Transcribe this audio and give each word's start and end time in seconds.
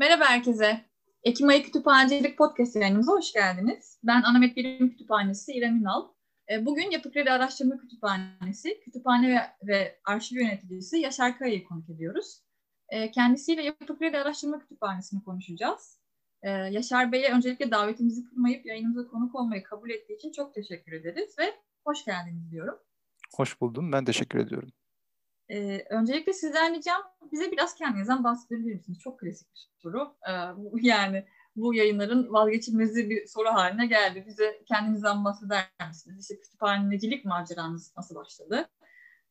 Merhaba 0.00 0.24
herkese. 0.24 0.84
Ekim 1.24 1.48
ayı 1.48 1.62
Kütüphanecilik 1.62 2.38
Podcast 2.38 2.76
yayınımıza 2.76 3.12
hoş 3.12 3.32
geldiniz. 3.32 3.98
Ben 4.04 4.22
Anamet 4.22 4.56
Bilim 4.56 4.90
Kütüphanesi 4.90 5.52
İrem 5.52 5.76
Ünal. 5.76 6.08
E, 6.52 6.66
bugün 6.66 6.90
Yapı 6.90 7.12
Kredi 7.12 7.30
Araştırma 7.30 7.78
Kütüphanesi, 7.78 8.80
Kütüphane 8.80 9.50
ve, 9.62 10.00
Arşiv 10.04 10.36
Yöneticisi 10.36 10.98
Yaşar 10.98 11.38
Kaya'yı 11.38 11.64
konuk 11.64 11.90
ediyoruz. 11.90 12.42
E, 12.88 13.10
kendisiyle 13.10 13.62
Yapı 13.62 13.98
Kredi 13.98 14.18
Araştırma 14.18 14.58
Kütüphanesi'ni 14.58 15.24
konuşacağız. 15.24 16.00
E, 16.42 16.50
Yaşar 16.50 17.12
Bey'e 17.12 17.32
öncelikle 17.32 17.70
davetimizi 17.70 18.24
kırmayıp 18.24 18.66
yayınımıza 18.66 19.08
konuk 19.08 19.34
olmayı 19.34 19.62
kabul 19.62 19.90
ettiği 19.90 20.16
için 20.16 20.32
çok 20.32 20.54
teşekkür 20.54 20.92
ederiz 20.92 21.34
ve 21.38 21.44
hoş 21.84 22.04
geldiniz 22.04 22.50
diyorum. 22.50 22.78
Hoş 23.36 23.60
buldum. 23.60 23.92
Ben 23.92 24.04
teşekkür 24.04 24.38
ediyorum. 24.38 24.72
Ee, 25.50 25.84
öncelikle 25.90 26.32
sizden 26.32 26.74
ricam 26.74 27.02
bize 27.32 27.52
biraz 27.52 27.74
kendinizden 27.74 28.24
bahsedebilir 28.24 28.74
misiniz? 28.74 28.98
Çok 28.98 29.20
klasik 29.20 29.48
bir 29.54 29.60
soru. 29.78 30.14
Ee, 30.28 30.32
bu, 30.56 30.78
yani 30.82 31.24
bu 31.56 31.74
yayınların 31.74 32.32
vazgeçilmezi 32.32 33.10
bir 33.10 33.26
soru 33.26 33.48
haline 33.48 33.86
geldi. 33.86 34.24
Bize 34.26 34.62
kendinizden 34.66 35.24
bahseder 35.24 35.64
misiniz? 35.88 36.22
İşte 36.22 36.40
kütüphanecilik 36.40 37.24
maceranız 37.24 37.92
nasıl 37.96 38.14
başladı? 38.14 38.68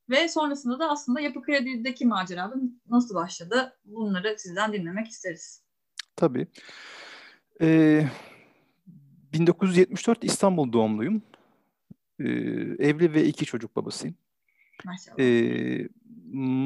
Ve 0.09 0.27
sonrasında 0.27 0.79
da 0.79 0.89
aslında 0.89 1.19
Yapı 1.19 1.41
Kredi'deki 1.41 2.05
macera 2.05 2.53
nasıl 2.89 3.15
başladı? 3.15 3.79
Bunları 3.85 4.35
sizden 4.39 4.73
dinlemek 4.73 5.07
isteriz. 5.07 5.63
Tabii. 6.15 6.47
Ee, 7.61 8.07
1974 9.33 10.23
İstanbul 10.23 10.73
doğumluyum. 10.73 11.21
Ee, 12.19 12.23
evli 12.79 13.13
ve 13.13 13.25
iki 13.25 13.45
çocuk 13.45 13.75
babasıyım. 13.75 14.15
Maşallah. 14.85 15.19
Ee, 15.19 15.87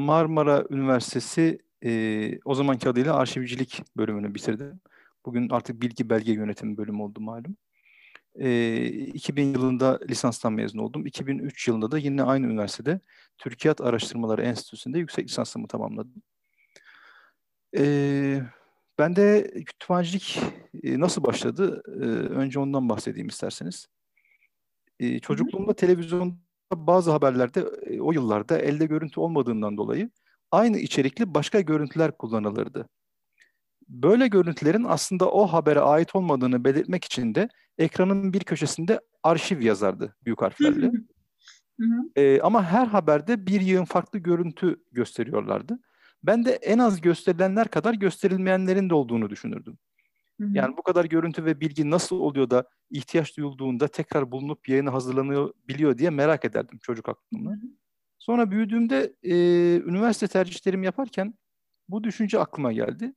Marmara 0.06 0.66
Üniversitesi 0.70 1.60
e, 1.86 2.40
o 2.46 2.56
zamanki 2.56 2.90
adıyla 2.90 3.16
arşivcilik 3.16 3.84
bölümünü 3.98 4.36
bitirdim. 4.36 4.82
Bugün 5.26 5.50
artık 5.50 5.82
bilgi 5.82 6.10
belge 6.10 6.34
yönetimi 6.34 6.78
bölümü 6.78 7.02
oldu 7.02 7.22
malum. 7.22 7.58
E, 8.36 8.86
2000 8.86 9.54
yılında 9.54 10.00
lisanstan 10.10 10.54
mezun 10.54 10.80
oldum. 10.80 11.06
2003 11.06 11.68
yılında 11.68 11.92
da 11.92 11.98
yine 11.98 12.24
aynı 12.24 12.46
üniversitede 12.46 13.00
Türkiyat 13.38 13.82
Araştırmaları 13.82 14.42
Enstitüsü'nde 14.42 15.00
yüksek 15.00 15.30
lisansımı 15.30 15.68
tamamladım. 15.68 16.24
E, 17.78 18.42
ben 19.00 19.16
de 19.16 19.52
kütüphanecilik 19.66 20.40
e, 20.84 21.00
nasıl 21.00 21.24
başladı? 21.24 21.84
E, 21.88 22.06
önce 22.34 22.60
ondan 22.60 22.90
bahsedeyim 22.90 23.28
isterseniz. 23.28 23.88
E, 25.00 25.20
çocukluğumda 25.20 25.74
televizyonda 25.74 26.43
bazı 26.88 27.12
haberlerde 27.12 27.66
e, 27.86 28.02
o 28.02 28.12
yıllarda 28.12 28.58
elde 28.58 28.86
görüntü 28.86 29.20
olmadığından 29.20 29.78
dolayı 29.78 30.10
aynı 30.52 30.78
içerikli 30.78 31.34
başka 31.34 31.62
görüntüler 31.62 32.18
kullanılırdı. 32.18 32.90
Böyle 33.88 34.28
görüntülerin 34.28 34.84
aslında 34.84 35.32
o 35.32 35.48
habere 35.48 35.80
ait 35.80 36.16
olmadığını 36.16 36.64
belirtmek 36.64 37.06
için 37.06 37.36
de 37.36 37.50
ekranın 37.78 38.34
bir 38.34 38.40
köşesinde 38.40 39.00
arşiv 39.24 39.62
yazardı 39.62 40.16
büyük 40.26 40.42
harflerle. 40.42 40.92
ee, 42.16 42.42
ama 42.42 42.64
her 42.64 42.88
haberde 42.88 43.48
bir 43.48 43.62
yığın 43.62 43.86
farklı 43.86 44.20
görüntü 44.20 44.84
gösteriyorlardı. 44.92 45.80
Ben 46.24 46.46
de 46.46 46.52
en 46.52 46.80
az 46.80 47.02
gösterilenler 47.02 47.68
kadar 47.68 47.94
gösterilmeyenlerin 47.94 48.90
de 48.90 48.94
olduğunu 48.94 49.30
düşünürdüm. 49.30 49.78
Yani 50.54 50.78
bu 50.78 50.84
kadar 50.84 51.06
görüntü 51.06 51.46
ve 51.46 51.60
bilgi 51.60 51.90
nasıl 51.90 52.20
oluyor 52.20 52.50
da 52.50 52.70
ihtiyaç 52.90 53.38
duyulduğunda 53.38 53.88
tekrar 53.88 54.32
bulunup 54.32 54.70
yayına 54.70 54.94
hazırlanıyor 54.94 55.54
biliyor 55.68 55.98
diye 55.98 56.10
merak 56.10 56.46
ederdim 56.46 56.80
çocuk 56.82 57.10
aklımda. 57.10 57.52
Sonra 58.20 58.52
büyüdüğümde 58.52 59.14
e, 59.24 59.36
üniversite 59.78 60.28
tercihlerimi 60.28 60.86
yaparken 60.86 61.34
bu 61.90 62.04
düşünce 62.04 62.40
aklıma 62.40 62.74
geldi 62.74 63.14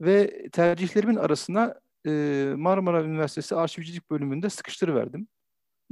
ve 0.00 0.48
tercihlerimin 0.52 1.16
arasına 1.16 1.74
e, 2.06 2.10
Marmara 2.56 3.04
Üniversitesi 3.04 3.54
Arşivcilik 3.54 4.10
bölümünde 4.10 4.50
sıkıştırıverdim. 4.50 5.28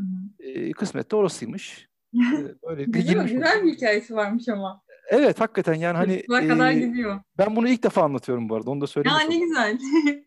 Hı 0.01 0.07
E, 0.39 0.73
kısmet 0.73 1.11
de 1.11 1.17
orasıymış. 1.17 1.89
E, 2.15 2.19
böyle 2.69 2.85
güzel, 2.85 3.27
güzel 3.27 3.65
bir 3.65 3.73
hikayesi 3.73 4.15
varmış 4.15 4.49
ama. 4.49 4.83
Evet 5.09 5.41
hakikaten 5.41 5.75
yani 5.75 5.97
hani 5.97 6.13
e, 6.13 6.49
kadar 6.49 6.71
gidiyor. 6.71 7.21
Ben 7.39 7.57
bunu 7.57 7.69
ilk 7.69 7.85
defa 7.85 8.03
anlatıyorum 8.03 8.49
bu 8.49 8.55
arada. 8.55 8.71
Onu 8.71 8.81
da 8.81 8.87
söyleyeyim. 8.87 9.19
Ya 9.21 9.29
ne 9.29 9.39
güzel. 9.39 9.79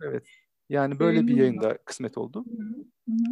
evet. 0.04 0.24
Yani 0.70 1.00
böyle 1.00 1.28
bir 1.28 1.38
yayında 1.38 1.78
kısmet 1.78 2.18
oldu. 2.18 2.46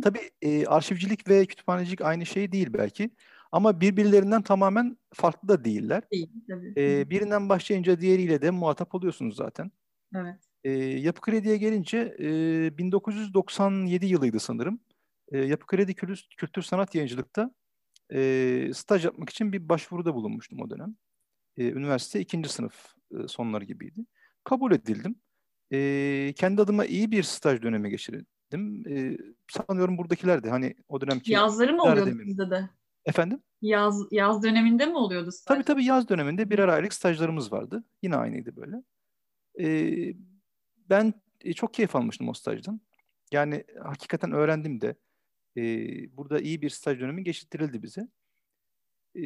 Tabii 0.03 0.19
e, 0.41 0.65
arşivcilik 0.65 1.29
ve 1.29 1.45
kütüphanecilik 1.45 2.01
aynı 2.01 2.25
şey 2.25 2.51
değil 2.51 2.73
belki. 2.73 3.09
Ama 3.51 3.81
birbirlerinden 3.81 4.41
tamamen 4.41 4.97
farklı 5.13 5.47
da 5.47 5.65
değiller. 5.65 6.03
Değil 6.11 6.29
tabii. 6.49 6.73
E, 6.77 7.09
birinden 7.09 7.49
başlayınca 7.49 8.01
diğeriyle 8.01 8.41
de 8.41 8.51
muhatap 8.51 8.95
oluyorsunuz 8.95 9.35
zaten. 9.35 9.71
Evet. 10.15 10.35
E, 10.63 10.71
Yapı 10.79 11.21
Kredi'ye 11.21 11.57
gelince 11.57 12.15
e, 12.19 12.77
1997 12.77 14.05
yılıydı 14.05 14.39
sanırım. 14.39 14.79
E, 15.31 15.37
Yapı 15.37 15.67
Kredi 15.67 15.95
Kültür, 15.95 16.27
Kültür 16.37 16.61
Sanat 16.61 16.95
Yayıncılık'ta 16.95 17.51
e, 18.13 18.71
staj 18.73 19.05
yapmak 19.05 19.29
için 19.29 19.53
bir 19.53 19.69
başvuruda 19.69 20.13
bulunmuştum 20.15 20.61
o 20.61 20.69
dönem. 20.69 20.95
E, 21.57 21.71
üniversite 21.71 22.19
ikinci 22.19 22.49
sınıf 22.49 22.95
e, 23.11 23.27
sonları 23.27 23.65
gibiydi. 23.65 24.05
Kabul 24.43 24.71
edildim. 24.71 25.15
E, 25.71 26.33
kendi 26.35 26.61
adıma 26.61 26.85
iyi 26.85 27.11
bir 27.11 27.23
staj 27.23 27.61
dönemi 27.61 27.89
geçirdim. 27.89 28.83
E, 28.89 29.17
sanıyorum 29.47 29.97
buradakiler 29.97 30.43
de 30.43 30.49
hani 30.49 30.75
o 30.87 31.01
dönemki... 31.01 31.31
Yazları 31.31 31.73
mı 31.73 31.83
oluyordu 31.83 32.19
sizde 32.25 32.49
de? 32.49 32.69
Efendim? 33.05 33.41
Yaz, 33.61 34.07
yaz 34.11 34.43
döneminde 34.43 34.85
mi 34.85 34.97
oluyordu 34.97 35.31
staj? 35.31 35.55
Tabii 35.55 35.65
tabii 35.65 35.85
yaz 35.85 36.09
döneminde 36.09 36.49
birer 36.49 36.67
aylık 36.67 36.93
stajlarımız 36.93 37.51
vardı. 37.51 37.83
Yine 38.01 38.15
aynıydı 38.15 38.55
böyle. 38.55 38.83
E, 39.59 40.13
ben 40.89 41.13
e, 41.41 41.53
çok 41.53 41.73
keyif 41.73 41.95
almıştım 41.95 42.29
o 42.29 42.33
stajdan. 42.33 42.81
Yani 43.31 43.63
hakikaten 43.83 44.31
öğrendim 44.31 44.81
de. 44.81 44.95
E, 45.57 45.61
burada 46.17 46.39
iyi 46.39 46.61
bir 46.61 46.69
staj 46.69 46.99
dönemi 46.99 47.23
geçirtildi 47.23 47.83
bize. 47.83 48.07
E, 49.15 49.23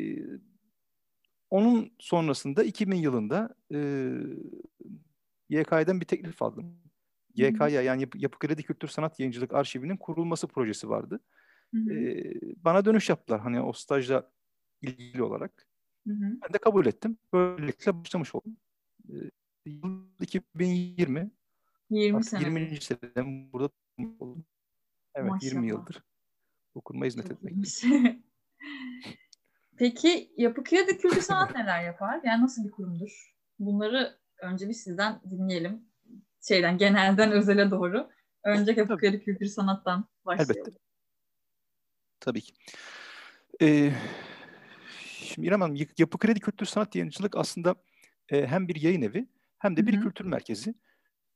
onun 1.50 1.92
sonrasında 2.00 2.64
2000 2.64 2.96
yılında 2.96 3.56
e, 3.74 4.10
YK'den 5.50 6.02
bir 6.02 6.06
teklif 6.06 6.42
aldım. 6.42 6.80
YK'ya 7.36 7.82
yani 7.82 8.02
Yapı, 8.02 8.18
Yapı 8.18 8.40
Kredi 8.40 8.64
Kültür 8.64 8.88
Sanat 8.88 9.20
Yayıncılık 9.20 9.54
Arşivi'nin 9.54 9.98
kurulması 9.98 10.48
projesi 10.48 10.90
vardı. 10.90 11.20
Hı 11.74 11.78
hı. 11.78 11.94
Ee, 11.94 12.34
bana 12.58 12.86
dönüş 12.86 13.10
yaptılar 13.10 13.42
hani 13.42 13.62
o 13.62 13.74
stajla 13.74 14.32
ilgili 14.82 15.24
olarak. 15.24 15.68
Hı 16.08 16.14
hı. 16.14 16.38
Ben 16.44 16.54
de 16.54 16.58
kabul 16.58 16.86
ettim. 16.86 17.18
Böylelikle 17.34 18.00
başlamış 18.00 18.36
oldum. 18.36 18.58
Ee, 19.10 19.16
yıl 19.66 20.06
2020. 20.22 21.32
20 21.90 22.24
sene. 22.24 22.42
20. 22.42 22.82
senem 22.82 23.54
burada 23.54 23.70
oldum. 24.20 24.46
Evet 25.16 25.30
Maşallah. 25.30 25.54
20 25.54 25.68
yıldır 25.68 26.04
bu 26.76 26.82
kuruma 26.82 27.06
hizmet 27.06 27.32
etmekteyim. 27.32 28.24
Peki 29.78 30.34
Yapı 30.38 30.64
Kredi 30.64 30.98
Kültür 30.98 31.22
Sanat 31.22 31.56
neler 31.56 31.84
yapar? 31.84 32.22
Yani 32.24 32.44
nasıl 32.44 32.66
bir 32.66 32.72
kurumdur? 32.72 33.36
Bunları 33.60 34.19
önce 34.42 34.70
bir 34.70 34.74
sizden 34.74 35.22
dinleyelim. 35.32 35.82
Şeyden 36.48 36.78
genelden 36.78 37.32
özele 37.32 37.72
doğru. 37.72 38.10
Önce 38.44 38.72
Yapı 38.72 38.98
Kredi 38.98 39.24
Kültür 39.24 39.46
Sanat'tan 39.46 40.08
başlayalım. 40.26 40.56
Elbette. 40.58 40.80
Tabii 42.20 42.42
ki. 42.42 42.54
Ee, 43.62 43.92
şimdi 45.00 45.48
İrem 45.48 45.62
Hanım, 45.62 45.78
Yapı 45.98 46.18
Kredi 46.18 46.40
Kültür 46.40 46.66
Sanat 46.66 46.96
Yayıncılık 46.96 47.38
aslında 47.38 47.76
e, 48.30 48.48
hem 48.48 48.68
bir 48.68 48.82
yayın 48.82 49.02
evi 49.02 49.28
hem 49.60 49.78
de 49.78 49.88
bir 49.88 49.94
Hı-hı. 49.94 50.04
kültür 50.04 50.26
merkezi. 50.26 50.74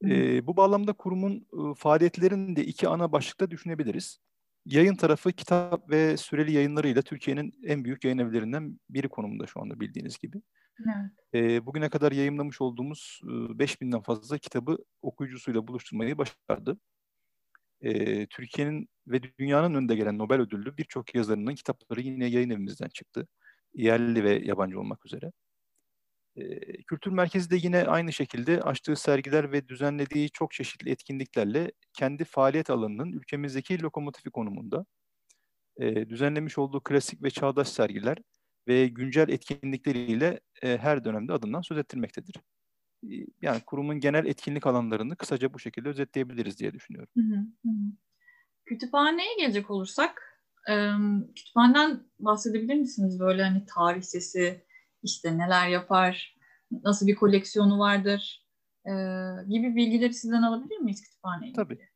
E, 0.05 0.47
bu 0.47 0.57
bağlamda 0.57 0.93
kurumun 0.93 1.35
e, 1.35 1.75
faaliyetlerini 1.75 2.55
de 2.55 2.65
iki 2.65 2.87
ana 2.87 3.11
başlıkta 3.11 3.51
düşünebiliriz. 3.51 4.19
Yayın 4.65 4.95
tarafı 4.95 5.31
kitap 5.31 5.89
ve 5.89 6.17
süreli 6.17 6.51
yayınlarıyla 6.51 7.01
Türkiye'nin 7.01 7.53
en 7.63 7.85
büyük 7.85 8.03
yayın 8.03 8.17
evlerinden 8.17 8.79
biri 8.89 9.09
konumunda 9.09 9.47
şu 9.47 9.61
anda 9.61 9.79
bildiğiniz 9.79 10.17
gibi. 10.17 10.41
Evet. 10.79 11.11
E, 11.34 11.66
bugüne 11.66 11.89
kadar 11.89 12.11
yayınlamış 12.11 12.61
olduğumuz 12.61 13.19
e, 13.23 13.59
5000'den 13.59 14.01
fazla 14.01 14.38
kitabı 14.38 14.78
okuyucusuyla 15.01 15.67
buluşturmayı 15.67 16.18
başardı. 16.18 16.77
E, 17.81 18.27
Türkiye'nin 18.27 18.89
ve 19.07 19.24
dünyanın 19.39 19.75
önde 19.75 19.95
gelen 19.95 20.18
Nobel 20.18 20.42
ödüllü 20.42 20.77
birçok 20.77 21.15
yazarının 21.15 21.56
kitapları 21.56 22.01
yine 22.01 22.25
yayın 22.27 22.50
evimizden 22.50 22.89
çıktı. 22.89 23.27
Yerli 23.74 24.24
ve 24.24 24.42
yabancı 24.45 24.80
olmak 24.80 25.06
üzere. 25.06 25.31
E, 26.36 26.59
Kültür 26.83 27.12
Merkezi 27.12 27.50
de 27.51 27.56
yine 27.56 27.83
aynı 27.86 28.13
şekilde 28.13 28.62
açtığı 28.62 28.95
sergiler 28.95 29.51
ve 29.51 29.68
düzenlediği 29.68 30.30
çok 30.31 30.51
çeşitli 30.51 30.92
etkinliklerle 30.92 31.71
kendi 31.94 32.24
faaliyet 32.25 32.69
alanının 32.69 33.12
ülkemizdeki 33.12 33.81
lokomotifi 33.83 34.30
konumunda. 34.30 34.86
E, 35.77 36.09
düzenlemiş 36.09 36.57
olduğu 36.57 36.81
klasik 36.83 37.24
ve 37.24 37.30
çağdaş 37.30 37.68
sergiler 37.69 38.18
ve 38.68 38.88
güncel 38.88 39.30
etkinlikleriyle 39.30 40.39
e, 40.62 40.77
her 40.77 41.04
dönemde 41.04 41.33
adından 41.33 41.62
söz 41.62 41.77
ettirmektedir. 41.77 42.36
E, 43.04 43.15
yani 43.42 43.62
kurumun 43.65 44.00
genel 44.00 44.25
etkinlik 44.25 44.68
alanlarını 44.68 45.15
kısaca 45.15 45.54
bu 45.54 45.60
şekilde 45.60 45.89
özetleyebiliriz 45.89 46.60
diye 46.60 46.74
düşünüyorum. 46.74 47.10
Hı 47.18 47.21
hı 47.21 47.39
hı. 47.65 47.69
Kütüphaneye 48.65 49.36
gelecek 49.39 49.69
olursak, 49.71 50.42
e, 50.69 50.92
kütüphaneden 51.36 52.04
bahsedebilir 52.19 52.75
misiniz? 52.75 53.19
Böyle 53.19 53.44
hani 53.44 53.65
tarih 53.65 54.01
sesi, 54.01 54.66
işte 55.04 55.38
neler 55.38 55.68
yapar, 55.68 56.38
nasıl 56.71 57.07
bir 57.07 57.16
koleksiyonu 57.16 57.80
vardır? 57.80 58.44
e, 58.86 58.92
gibi 59.48 59.75
bilgileri 59.75 60.13
sizden 60.13 60.42
alabilir 60.42 60.77
miyiz 60.77 61.01
kütüphaneyle? 61.01 61.54
Tabii. 61.54 61.89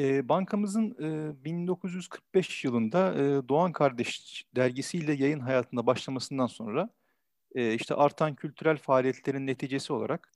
E, 0.00 0.28
bankamızın 0.28 0.96
e, 1.00 1.44
1945 1.44 2.64
yılında 2.64 3.14
e, 3.14 3.48
Doğan 3.48 3.72
Kardeş 3.72 4.44
dergisiyle 4.56 5.12
yayın 5.12 5.40
hayatına 5.40 5.86
başlamasından 5.86 6.46
sonra 6.46 6.90
e, 7.54 7.74
işte 7.74 7.94
artan 7.94 8.34
kültürel 8.34 8.76
faaliyetlerin 8.76 9.46
neticesi 9.46 9.92
olarak 9.92 10.32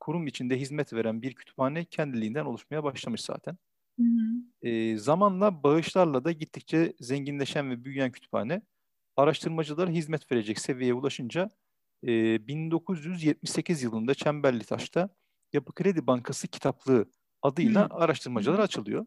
kurum 0.00 0.26
içinde 0.26 0.60
hizmet 0.60 0.92
veren 0.92 1.22
bir 1.22 1.34
kütüphane 1.34 1.84
kendiliğinden 1.84 2.44
oluşmaya 2.44 2.84
başlamış 2.84 3.20
zaten. 3.20 3.58
Hı 3.98 4.04
hı. 4.04 4.68
E, 4.68 4.98
zamanla 4.98 5.62
bağışlarla 5.62 6.24
da 6.24 6.32
gittikçe 6.32 6.92
zenginleşen 7.00 7.70
ve 7.70 7.84
büyüyen 7.84 8.12
kütüphane 8.12 8.62
araştırmacılara 9.16 9.90
hizmet 9.90 10.32
verecek 10.32 10.58
seviyeye 10.60 10.94
ulaşınca 10.94 11.50
e, 12.04 12.46
1978 12.46 13.82
yılında 13.82 14.14
Çemberli 14.14 14.64
Taş'ta 14.64 15.08
Yapı 15.52 15.72
Kredi 15.72 16.06
Bankası 16.06 16.48
kitaplığı 16.48 17.06
adıyla 17.42 17.84
hı. 17.84 17.94
araştırmacılar 17.94 18.58
açılıyor. 18.58 19.06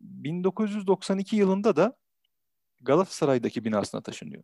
1992 0.00 1.36
yılında 1.36 1.76
da 1.76 1.96
Galatasaray'daki 2.80 3.64
binasına 3.64 4.00
taşınıyor. 4.00 4.42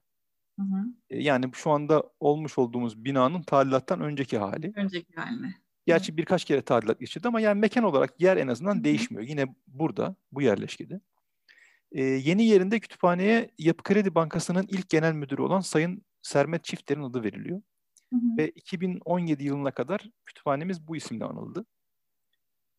Hı 0.58 0.62
hı. 0.62 0.84
E, 1.10 1.22
yani 1.22 1.50
şu 1.54 1.70
anda 1.70 2.04
olmuş 2.20 2.58
olduğumuz 2.58 3.04
binanın 3.04 3.42
tadilattan 3.42 4.00
önceki 4.00 4.38
hali. 4.38 4.72
Önceki 4.76 5.14
haline. 5.14 5.54
Gerçi 5.86 6.16
birkaç 6.16 6.44
kere 6.44 6.62
tadilat 6.62 7.00
geçirdi 7.00 7.28
ama 7.28 7.40
yani 7.40 7.60
mekan 7.60 7.84
olarak 7.84 8.20
yer 8.20 8.36
en 8.36 8.48
azından 8.48 8.74
Hı-hı. 8.74 8.84
değişmiyor. 8.84 9.24
Yine 9.24 9.46
burada, 9.66 10.16
bu 10.32 10.42
yerleşkede. 10.42 11.00
Ee, 11.92 12.02
yeni 12.02 12.46
yerinde 12.46 12.80
kütüphaneye 12.80 13.50
Yapı 13.58 13.82
Kredi 13.82 14.14
Bankası'nın 14.14 14.66
ilk 14.68 14.88
genel 14.88 15.12
müdürü 15.12 15.42
olan 15.42 15.60
Sayın 15.60 16.04
Sermet 16.22 16.64
Çifter'in 16.64 17.02
adı 17.02 17.22
veriliyor. 17.22 17.62
Hı-hı. 18.12 18.36
Ve 18.38 18.48
2017 18.50 19.44
yılına 19.44 19.70
kadar 19.70 20.10
kütüphanemiz 20.26 20.88
bu 20.88 20.96
isimle 20.96 21.24
anıldı. 21.24 21.66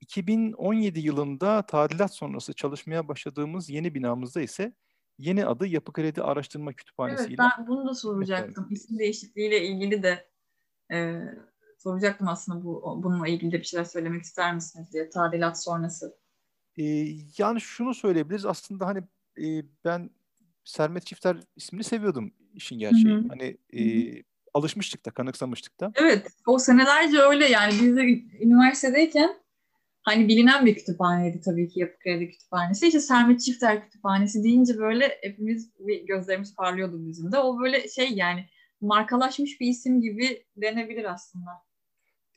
2017 0.01 0.99
yılında 0.99 1.61
tadilat 1.61 2.13
sonrası 2.13 2.53
çalışmaya 2.53 3.07
başladığımız 3.07 3.69
yeni 3.69 3.95
binamızda 3.95 4.41
ise 4.41 4.73
yeni 5.17 5.45
adı 5.45 5.67
Yapı 5.67 5.93
Kredi 5.93 6.21
Araştırma 6.21 6.73
Kütüphanesi 6.73 7.27
evet, 7.27 7.39
ben 7.39 7.67
bunu 7.67 7.87
da 7.87 7.93
soracaktım. 7.93 8.67
İsim 8.71 8.99
değişikliğiyle 8.99 9.67
ilgili 9.67 10.03
de 10.03 10.29
e, 10.91 11.21
soracaktım 11.77 12.27
aslında 12.27 12.65
bu 12.65 12.99
bununla 13.03 13.27
ilgili 13.27 13.51
de 13.51 13.59
bir 13.59 13.63
şeyler 13.63 13.85
söylemek 13.85 14.23
ister 14.23 14.55
misiniz 14.55 14.93
diye 14.93 15.09
tadilat 15.09 15.63
sonrası. 15.63 16.17
Ee, 16.77 17.07
yani 17.37 17.61
şunu 17.61 17.93
söyleyebiliriz 17.93 18.45
aslında 18.45 18.85
hani 18.85 18.99
e, 19.37 19.63
ben 19.85 20.09
Sermet 20.63 21.05
Çifter 21.05 21.37
ismini 21.55 21.83
seviyordum 21.83 22.33
işin 22.53 22.79
gerçeği. 22.79 23.15
Hı-hı. 23.15 23.27
Hani 23.29 23.57
e, 23.73 23.81
alışmıştık 24.53 25.05
da 25.05 25.11
kanıksamıştık 25.11 25.79
da. 25.79 25.91
Evet 25.95 26.27
o 26.47 26.59
senelerce 26.59 27.19
öyle 27.19 27.45
yani 27.45 27.73
biz 27.81 27.97
de 27.97 28.01
üniversitedeyken 28.45 29.40
hani 30.01 30.27
bilinen 30.27 30.65
bir 30.65 30.75
kütüphaneydi 30.75 31.41
tabii 31.41 31.69
ki 31.69 31.79
Yapı 31.79 31.99
Kredi 31.99 32.29
Kütüphanesi. 32.29 32.87
İşte 32.87 32.99
Sermet 32.99 33.41
Çifter 33.41 33.83
Kütüphanesi 33.83 34.43
deyince 34.43 34.77
böyle 34.77 35.17
hepimiz 35.21 35.71
bir 35.79 36.05
gözlerimiz 36.05 36.55
parlıyordu 36.55 37.07
bizim 37.07 37.31
de. 37.31 37.37
O 37.37 37.59
böyle 37.59 37.87
şey 37.89 38.13
yani 38.13 38.45
markalaşmış 38.81 39.61
bir 39.61 39.67
isim 39.67 40.01
gibi 40.01 40.45
denebilir 40.57 41.13
aslında. 41.13 41.51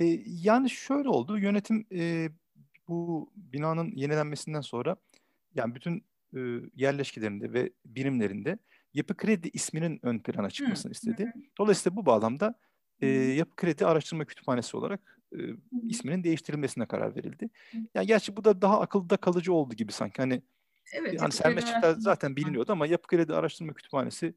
E, 0.00 0.04
yani 0.26 0.70
şöyle 0.70 1.08
oldu. 1.08 1.38
Yönetim 1.38 1.86
e, 1.92 2.28
bu 2.88 3.30
binanın 3.36 3.92
yenilenmesinden 3.96 4.60
sonra 4.60 4.96
yani 5.54 5.74
bütün 5.74 6.04
e, 6.36 6.40
yerleşkelerinde 6.74 7.52
ve 7.52 7.70
birimlerinde 7.84 8.58
Yapı 8.94 9.16
Kredi 9.16 9.50
isminin 9.52 10.00
ön 10.02 10.18
plana 10.18 10.50
çıkmasını 10.50 10.90
hı, 10.90 10.92
istedi. 10.92 11.24
Hı. 11.24 11.40
Dolayısıyla 11.58 11.96
bu 11.96 12.06
bağlamda 12.06 12.54
e, 13.00 13.06
Yapı 13.08 13.56
Kredi 13.56 13.86
Araştırma 13.86 14.24
Kütüphanesi 14.24 14.76
olarak 14.76 15.13
e, 15.34 15.40
isminin 15.88 16.24
değiştirilmesine 16.24 16.86
karar 16.86 17.16
verildi. 17.16 17.50
Yani 17.94 18.06
gerçi 18.06 18.36
bu 18.36 18.44
da 18.44 18.62
daha 18.62 18.80
akılda 18.80 19.16
kalıcı 19.16 19.52
oldu 19.52 19.74
gibi 19.74 19.92
sanki. 19.92 20.22
Hani 20.22 20.42
Evet, 20.92 21.22
yani 21.22 21.32
Sermet 21.32 21.66
Çifter 21.66 21.94
zaten 21.98 22.36
biliniyordu 22.36 22.72
ama 22.72 22.86
Yapı 22.86 23.06
Kredi 23.06 23.34
Araştırma 23.34 23.74
Kütüphanesi 23.74 24.34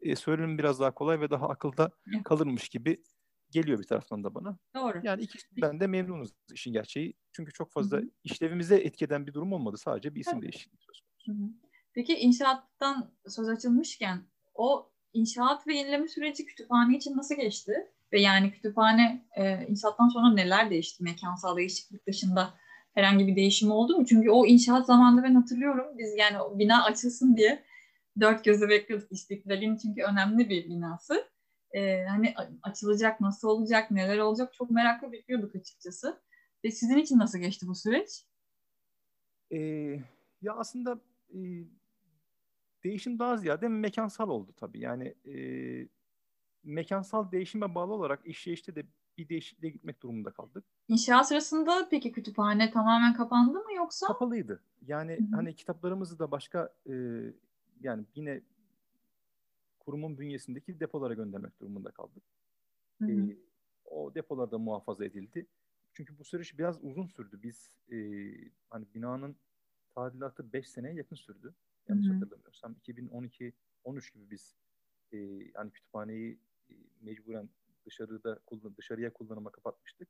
e, 0.00 0.16
söylenim 0.16 0.58
biraz 0.58 0.80
daha 0.80 0.94
kolay 0.94 1.20
ve 1.20 1.30
daha 1.30 1.48
akılda 1.48 1.90
kalırmış 2.24 2.68
gibi 2.68 3.02
geliyor 3.50 3.78
bir 3.78 3.84
taraftan 3.84 4.24
da 4.24 4.34
bana. 4.34 4.58
Doğru. 4.74 5.00
Yani 5.02 5.22
ikisinden 5.22 5.80
de 5.80 5.86
memnunuz 5.86 6.30
işin 6.52 6.72
gerçeği. 6.72 7.14
Çünkü 7.32 7.52
çok 7.52 7.72
fazla 7.72 7.96
Hı-hı. 7.96 8.10
işlevimize 8.24 8.76
etkeden 8.76 9.26
bir 9.26 9.34
durum 9.34 9.52
olmadı. 9.52 9.76
Sadece 9.78 10.14
bir 10.14 10.20
isim 10.20 10.42
değişikliği 10.42 10.78
söz 10.80 11.00
konusu. 11.00 11.52
Peki 11.92 12.14
inşaattan 12.14 13.14
söz 13.28 13.48
açılmışken 13.48 14.22
o 14.54 14.92
inşaat 15.12 15.66
ve 15.66 15.76
yenileme 15.76 16.08
süreci 16.08 16.46
kütüphane 16.46 16.96
için 16.96 17.16
nasıl 17.16 17.34
geçti? 17.34 17.92
Ve 18.12 18.20
yani 18.20 18.52
kütüphane 18.52 19.24
e, 19.36 19.66
inşaattan 19.66 20.08
sonra 20.08 20.34
neler 20.34 20.70
değişti? 20.70 21.04
Mekansal 21.04 21.56
değişiklik 21.56 22.06
dışında 22.06 22.54
herhangi 22.94 23.26
bir 23.26 23.36
değişim 23.36 23.70
oldu 23.70 23.98
mu? 23.98 24.06
Çünkü 24.06 24.30
o 24.30 24.46
inşaat 24.46 24.86
zamanında 24.86 25.22
ben 25.22 25.34
hatırlıyorum. 25.34 25.98
Biz 25.98 26.14
yani 26.18 26.40
o 26.40 26.58
bina 26.58 26.84
açılsın 26.84 27.36
diye 27.36 27.64
dört 28.20 28.44
gözle 28.44 28.68
bekliyorduk. 28.68 29.12
İstiklal'in 29.12 29.76
çünkü 29.76 30.02
önemli 30.02 30.48
bir 30.48 30.68
binası 30.68 31.28
e, 31.74 32.04
hani 32.04 32.34
açılacak, 32.62 33.20
nasıl 33.20 33.48
olacak, 33.48 33.90
neler 33.90 34.18
olacak 34.18 34.54
çok 34.54 34.70
merakla 34.70 35.12
bekliyorduk 35.12 35.56
açıkçası. 35.56 36.20
Ve 36.64 36.70
sizin 36.70 36.98
için 36.98 37.18
nasıl 37.18 37.38
geçti 37.38 37.66
bu 37.66 37.74
süreç? 37.74 38.24
Ee, 39.52 39.58
ya 40.42 40.54
aslında 40.56 41.00
e, 41.34 41.40
değişim 42.84 43.18
daha 43.18 43.36
ziyade 43.36 43.68
mekansal 43.68 44.28
oldu 44.28 44.52
tabii. 44.56 44.80
Yani 44.80 45.14
e, 45.24 45.34
mekansal 46.64 47.32
değişime 47.32 47.74
bağlı 47.74 47.92
olarak 47.92 48.26
işleyişte 48.26 48.74
de 48.74 48.86
bir 49.18 49.28
değişikliğe 49.28 49.72
gitmek 49.72 50.02
durumunda 50.02 50.30
kaldık. 50.30 50.64
İnşaat 50.88 51.28
sırasında 51.28 51.88
peki 51.90 52.12
kütüphane 52.12 52.70
tamamen 52.70 53.14
kapandı 53.14 53.58
mı 53.58 53.74
yoksa? 53.74 54.06
Kapalıydı. 54.06 54.62
Yani 54.86 55.12
Hı-hı. 55.12 55.36
hani 55.36 55.54
kitaplarımızı 55.54 56.18
da 56.18 56.30
başka 56.30 56.74
e, 56.90 56.94
yani 57.80 58.04
yine 58.14 58.42
kurumun 59.78 60.18
bünyesindeki 60.18 60.80
depolara 60.80 61.14
göndermek 61.14 61.60
durumunda 61.60 61.90
kaldık. 61.90 62.22
Hı 62.98 63.04
hı. 63.04 63.10
E, 63.10 63.36
o 63.84 64.14
depolarda 64.14 64.58
muhafaza 64.58 65.04
edildi. 65.04 65.46
Çünkü 65.92 66.18
bu 66.18 66.24
süreç 66.24 66.58
biraz 66.58 66.84
uzun 66.84 67.06
sürdü. 67.06 67.40
Biz 67.42 67.70
e, 67.92 67.96
hani 68.70 68.86
binanın 68.94 69.36
tadilatı 69.94 70.52
5 70.52 70.68
seneye 70.68 70.94
yakın 70.94 71.16
sürdü. 71.16 71.54
Yanlış 71.88 72.06
hı 72.06 72.10
hı. 72.10 72.14
hatırlamıyorsam 72.14 72.72
2012 72.72 73.52
13 73.84 74.12
gibi 74.12 74.30
biz 74.30 74.56
e, 75.12 75.18
hani 75.54 75.70
kütüphaneyi 75.70 76.38
mecburen 77.04 77.48
dışarıda 77.86 78.38
kullan 78.46 78.76
dışarıya 78.76 79.12
kullanıma 79.12 79.50
kapatmıştık. 79.50 80.08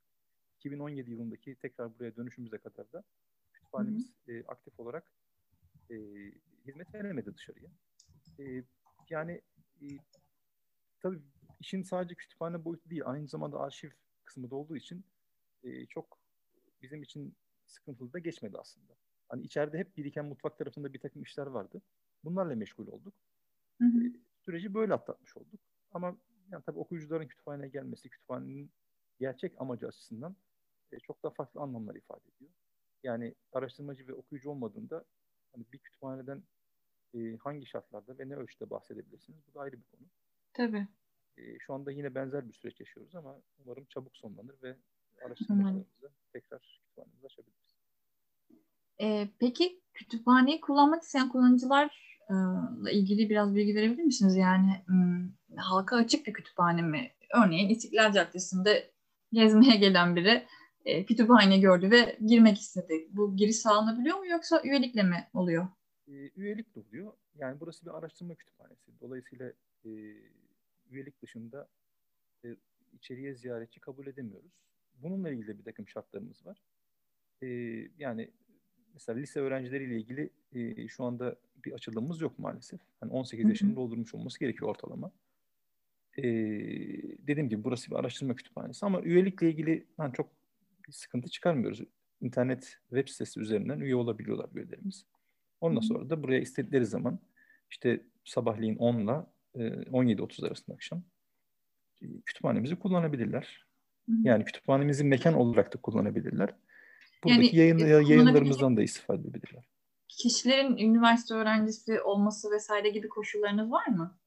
2017 0.58 1.10
yılındaki 1.10 1.56
tekrar 1.56 1.98
buraya 1.98 2.16
dönüşümüze 2.16 2.58
kadar 2.58 2.92
da 2.92 3.04
kütüphanemiz. 3.52 4.12
E, 4.28 4.44
aktif 4.44 4.80
olarak 4.80 5.12
e, 5.90 5.94
hizmet 6.66 6.94
veremedi 6.94 7.34
dışarıya. 7.34 7.70
E, 8.38 8.64
yani 9.10 9.42
e, 9.82 9.86
tabii 11.00 11.22
işin 11.60 11.82
sadece 11.82 12.14
kütüphane 12.14 12.64
boyutu 12.64 12.90
değil, 12.90 13.02
aynı 13.04 13.28
zamanda 13.28 13.60
arşiv 13.60 13.90
kısmı 14.24 14.50
da 14.50 14.56
olduğu 14.56 14.76
için 14.76 15.04
e, 15.62 15.86
çok 15.86 16.18
bizim 16.82 17.02
için 17.02 17.36
sıkıntılı 17.66 18.12
da 18.12 18.18
geçmedi 18.18 18.58
aslında. 18.58 18.92
Hani 19.28 19.42
içeride 19.42 19.78
hep 19.78 19.96
biriken 19.96 20.24
mutfak 20.24 20.58
tarafında 20.58 20.92
bir 20.92 21.00
takım 21.00 21.22
işler 21.22 21.46
vardı. 21.46 21.82
Bunlarla 22.24 22.56
meşgul 22.56 22.86
olduk. 22.86 23.14
Hı 23.80 23.84
hı. 23.84 24.06
E, 24.06 24.12
süreci 24.40 24.74
böyle 24.74 24.94
atlatmış 24.94 25.36
olduk. 25.36 25.60
Ama 25.92 26.16
yani 26.50 26.62
tabii 26.66 26.78
okuyucuların 26.78 27.28
kütüphaneye 27.28 27.68
gelmesi, 27.68 28.08
kütüphanenin 28.08 28.70
gerçek 29.20 29.60
amacı 29.60 29.88
açısından 29.88 30.36
e, 30.92 30.98
çok 30.98 31.22
da 31.22 31.30
farklı 31.30 31.60
anlamlar 31.60 31.94
ifade 31.94 32.28
ediyor. 32.36 32.50
Yani 33.02 33.34
araştırmacı 33.52 34.08
ve 34.08 34.14
okuyucu 34.14 34.50
olmadığında 34.50 35.04
hani 35.52 35.64
bir 35.72 35.78
kütüphaneden 35.78 36.42
e, 37.14 37.36
hangi 37.36 37.66
şartlarda 37.66 38.18
ve 38.18 38.28
ne 38.28 38.36
ölçüde 38.36 38.70
bahsedebilirsiniz? 38.70 39.38
Bu 39.48 39.54
da 39.54 39.60
ayrı 39.60 39.76
bir 39.76 39.84
konu. 39.84 40.06
Tabii. 40.52 40.86
E, 41.36 41.58
şu 41.58 41.74
anda 41.74 41.92
yine 41.92 42.14
benzer 42.14 42.48
bir 42.48 42.52
süreç 42.52 42.80
yaşıyoruz 42.80 43.14
ama 43.14 43.36
umarım 43.64 43.84
çabuk 43.84 44.16
sonlanır 44.16 44.62
ve 44.62 44.76
araştırmalarımızı 45.26 46.10
tekrar 46.32 46.60
kütüphanemize 46.60 47.26
açabiliriz. 47.26 47.74
E, 49.00 49.28
peki 49.38 49.80
kütüphaneyi 49.94 50.60
kullanmak 50.60 51.02
isteyen 51.02 51.28
kullanıcılarla 51.28 52.90
ilgili 52.90 53.30
biraz 53.30 53.54
bilgi 53.54 53.74
verebilir 53.74 54.02
misiniz? 54.02 54.36
Yani 54.36 54.84
m, 54.88 55.28
halka 55.56 55.96
açık 55.96 56.26
bir 56.26 56.32
kütüphane 56.32 56.82
mi? 56.82 57.10
Örneğin 57.34 57.68
İstiklal 57.68 58.12
Caddesi'nde 58.12 58.90
gezmeye 59.32 59.76
gelen 59.76 60.16
biri 60.16 60.46
e, 60.84 61.04
kütüphane 61.04 61.58
gördü 61.58 61.90
ve 61.90 62.18
girmek 62.26 62.58
istedi. 62.60 63.08
Bu 63.12 63.36
giriş 63.36 63.56
sağlanabiliyor 63.56 64.18
mu 64.18 64.26
yoksa 64.26 64.62
üyelikle 64.64 65.02
mi 65.02 65.28
oluyor? 65.34 65.68
e, 66.08 66.30
üyelik 66.36 66.74
de 66.74 66.80
oluyor. 66.80 67.12
Yani 67.38 67.60
burası 67.60 67.86
bir 67.86 67.98
araştırma 67.98 68.34
kütüphanesi. 68.34 68.92
Dolayısıyla 69.00 69.52
e, 69.84 69.90
üyelik 70.90 71.22
dışında 71.22 71.68
e, 72.44 72.56
içeriye 72.92 73.34
ziyaretçi 73.34 73.80
kabul 73.80 74.06
edemiyoruz. 74.06 74.52
Bununla 75.02 75.30
ilgili 75.30 75.58
bir 75.58 75.64
takım 75.64 75.88
şartlarımız 75.88 76.46
var. 76.46 76.58
E, 77.42 77.46
yani 77.98 78.30
mesela 78.94 79.18
lise 79.18 79.40
öğrencileriyle 79.40 79.96
ilgili 79.96 80.30
e, 80.52 80.88
şu 80.88 81.04
anda 81.04 81.36
bir 81.64 81.72
açılımımız 81.72 82.20
yok 82.20 82.38
maalesef. 82.38 82.80
Hani 83.00 83.12
18 83.12 83.48
yaşını 83.48 83.76
doldurmuş 83.76 84.14
olması 84.14 84.40
gerekiyor 84.40 84.70
ortalama. 84.70 85.12
E, 86.18 86.24
dediğim 87.26 87.48
gibi 87.48 87.64
burası 87.64 87.90
bir 87.90 87.96
araştırma 87.96 88.34
kütüphanesi 88.34 88.86
ama 88.86 89.02
üyelikle 89.02 89.50
ilgili 89.50 89.86
ben 89.98 90.10
çok 90.10 90.30
bir 90.88 90.92
sıkıntı 90.92 91.28
çıkarmıyoruz. 91.28 91.80
İnternet 92.20 92.78
web 92.88 93.08
sitesi 93.08 93.40
üzerinden 93.40 93.80
üye 93.80 93.96
olabiliyorlar 93.96 94.48
üyelerimiz. 94.54 95.06
Ondan 95.60 95.80
sonra 95.80 96.10
da 96.10 96.22
buraya 96.22 96.40
istedikleri 96.40 96.86
zaman 96.86 97.18
işte 97.70 98.00
sabahleyin 98.24 98.76
10 98.76 98.98
ile 98.98 99.10
17.30 99.54 100.46
arasında 100.46 100.74
akşam 100.74 101.02
e, 102.02 102.06
kütüphanemizi 102.26 102.76
kullanabilirler. 102.76 103.66
Yani 104.22 104.44
kütüphanemizi 104.44 105.04
mekan 105.04 105.34
olarak 105.34 105.74
da 105.74 105.80
kullanabilirler. 105.80 106.54
Buradaki 107.24 107.56
yani, 107.56 107.80
yayın, 107.80 108.06
yayınlarımızdan 108.08 108.76
da 108.76 108.82
istifade 108.82 109.20
edebilirler. 109.20 109.64
Kişilerin 110.08 110.76
üniversite 110.76 111.34
öğrencisi 111.34 112.00
olması 112.00 112.50
vesaire 112.50 112.88
gibi 112.88 113.08
koşullarınız 113.08 113.70
var 113.70 113.86
mı? 113.86 114.18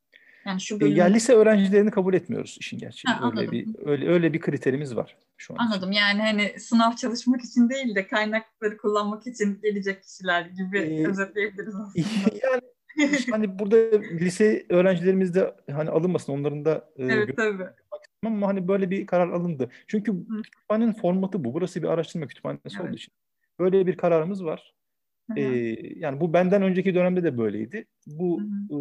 Yani 0.45 0.61
şu 0.61 0.79
bölümde... 0.79 0.99
Ya 0.99 1.05
lise 1.05 1.33
öğrencilerini 1.33 1.91
kabul 1.91 2.13
etmiyoruz 2.13 2.57
işin 2.59 2.77
gerçeği. 2.77 3.15
Ha, 3.15 3.31
öyle 3.31 3.51
bir 3.51 3.67
öyle 3.85 4.09
öyle 4.09 4.33
bir 4.33 4.39
kriterimiz 4.39 4.95
var 4.95 5.17
şu 5.37 5.53
an. 5.53 5.57
Anladım. 5.57 5.91
Yani 5.91 6.21
hani 6.21 6.59
sınav 6.59 6.95
çalışmak 6.95 7.41
için 7.41 7.69
değil 7.69 7.95
de 7.95 8.07
kaynakları 8.07 8.77
kullanmak 8.77 9.27
için 9.27 9.59
gelecek 9.61 10.03
kişiler 10.03 10.41
gibi 10.41 10.79
ee, 10.79 11.07
özetleyebiliriz 11.07 11.75
aslında. 11.87 12.37
yani 12.43 12.61
hani 13.31 13.59
burada 13.59 14.01
lise 14.01 14.65
öğrencilerimiz 14.69 15.35
de 15.35 15.55
hani 15.71 15.89
alınmasın 15.89 16.33
onların 16.33 16.65
da 16.65 16.89
e, 16.95 17.05
Evet 17.05 17.37
tabii. 17.37 17.63
Ama 18.25 18.47
hani 18.47 18.67
böyle 18.67 18.89
bir 18.89 19.05
karar 19.05 19.29
alındı. 19.29 19.69
Çünkü 19.87 20.13
kütüphanenin 20.43 20.93
formatı 20.93 21.43
bu. 21.43 21.53
Burası 21.53 21.83
bir 21.83 21.87
araştırma 21.87 22.27
kütüphanesi 22.27 22.61
evet. 22.75 22.81
olduğu 22.81 22.95
için. 22.95 23.13
Böyle 23.59 23.87
bir 23.87 23.97
kararımız 23.97 24.45
var. 24.45 24.73
Ee, 25.35 25.41
yani 25.95 26.19
bu 26.19 26.33
benden 26.33 26.61
önceki 26.61 26.95
dönemde 26.95 27.23
de 27.23 27.37
böyleydi. 27.37 27.85
Bu 28.07 28.41
e, 28.41 28.77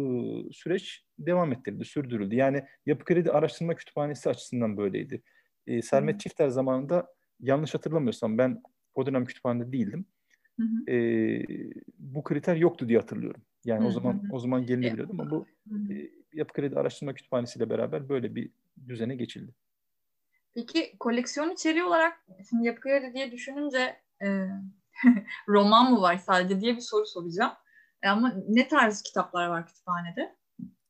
süreç 0.53 1.05
devam 1.19 1.51
ettirildi, 1.51 1.85
sürdürüldü. 1.85 2.35
Yani 2.35 2.63
Yapı 2.85 3.05
Kredi 3.05 3.31
Araştırma 3.31 3.75
Kütüphanesi 3.75 4.29
açısından 4.29 4.77
böyleydi. 4.77 5.21
E, 5.67 5.81
Sermet 5.81 6.19
Çifter 6.19 6.49
zamanında 6.49 7.07
yanlış 7.39 7.73
hatırlamıyorsam 7.73 8.37
ben 8.37 8.61
o 8.95 9.05
dönem 9.05 9.25
kütüphanede 9.25 9.71
değildim. 9.71 10.05
Hı 10.59 10.63
hı. 10.63 10.91
E, 10.91 11.45
bu 11.99 12.23
kriter 12.23 12.55
yoktu 12.55 12.89
diye 12.89 12.99
hatırlıyorum. 12.99 13.41
Yani 13.65 13.79
hı 13.79 13.83
hı. 13.83 13.87
o 13.87 13.91
zaman 13.91 14.23
o 14.31 14.39
zaman 14.39 14.65
gelinebiliyordu 14.65 15.11
ama 15.11 15.31
bu 15.31 15.45
e, 15.93 16.09
Yapı 16.33 16.53
Kredi 16.53 16.75
Araştırma 16.75 17.13
Kütüphanesi 17.13 17.59
ile 17.59 17.69
beraber 17.69 18.09
böyle 18.09 18.35
bir 18.35 18.49
düzene 18.87 19.15
geçildi. 19.15 19.51
Peki 20.55 20.95
koleksiyon 20.99 21.53
içeriği 21.53 21.83
olarak 21.83 22.25
şimdi 22.49 22.67
Yapı 22.67 22.81
Kredi 22.81 23.13
diye 23.13 23.31
düşününce 23.31 23.95
e, 24.21 24.47
roman 25.47 25.93
mı 25.93 26.01
var 26.01 26.17
sadece 26.17 26.61
diye 26.61 26.75
bir 26.75 26.81
soru 26.81 27.05
soracağım. 27.05 27.51
E, 28.03 28.09
ama 28.09 28.33
ne 28.47 28.67
tarz 28.67 29.01
kitaplar 29.01 29.47
var 29.47 29.67
kütüphanede 29.67 30.35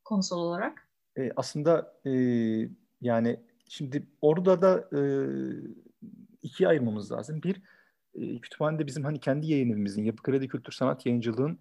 konsol 0.04 0.38
olarak? 0.38 0.88
E, 1.18 1.32
aslında 1.36 1.94
e, 2.06 2.12
yani 3.02 3.40
şimdi 3.70 4.08
orada 4.22 4.62
da 4.62 4.98
e, 4.98 5.02
ikiye 6.42 6.70
ayırmamız 6.70 7.12
lazım. 7.12 7.44
Bir, 7.44 7.62
e, 8.16 8.40
kütüphanede 8.42 8.88
bizim 8.88 9.04
hani 9.04 9.20
kendi 9.20 9.48
yayın 9.48 9.70
evimizin, 9.70 10.04
Yapı 10.04 10.24
Kredi 10.24 10.48
Kültür 10.48 10.72
Sanat 10.72 11.06
Yayıncılığın 11.06 11.60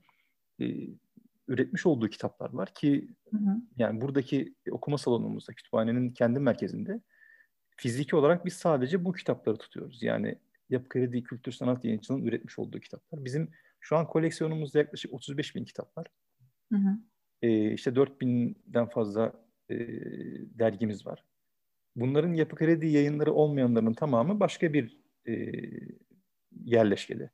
e, 0.60 0.66
üretmiş 1.48 1.86
olduğu 1.86 2.08
kitaplar 2.08 2.52
var 2.52 2.74
ki 2.74 3.08
hı 3.30 3.36
hı. 3.36 3.56
yani 3.76 4.00
buradaki 4.00 4.54
okuma 4.70 4.98
salonumuzda, 4.98 5.52
kütüphanenin 5.52 6.10
kendi 6.10 6.40
merkezinde 6.40 7.00
fiziki 7.76 8.16
olarak 8.16 8.44
biz 8.44 8.52
sadece 8.52 9.04
bu 9.04 9.12
kitapları 9.12 9.56
tutuyoruz. 9.56 10.02
Yani 10.02 10.38
Yapı 10.70 10.88
Kredi 10.88 11.22
Kültür 11.22 11.52
Sanat 11.52 11.84
Yayıncılığı'nın 11.84 12.26
üretmiş 12.26 12.58
olduğu 12.58 12.80
kitaplar. 12.80 13.24
Bizim 13.24 13.50
şu 13.80 13.96
an 13.96 14.06
koleksiyonumuzda 14.06 14.78
yaklaşık 14.78 15.12
35 15.12 15.54
bin 15.54 15.64
kitap 15.64 15.98
var. 15.98 16.06
Hı 16.72 16.78
hı. 16.78 16.98
E, 17.42 17.72
işte 17.72 17.96
4 17.96 18.20
binden 18.20 18.88
fazla 18.88 19.32
e, 19.70 19.76
dergimiz 20.58 21.06
var. 21.06 21.24
Bunların 21.96 22.32
Yapı 22.32 22.56
Kredi 22.56 22.86
yayınları 22.86 23.32
olmayanların 23.32 23.92
tamamı 23.92 24.40
başka 24.40 24.72
bir 24.72 25.00
e, 25.28 25.52
yerleşkede. 26.64 27.30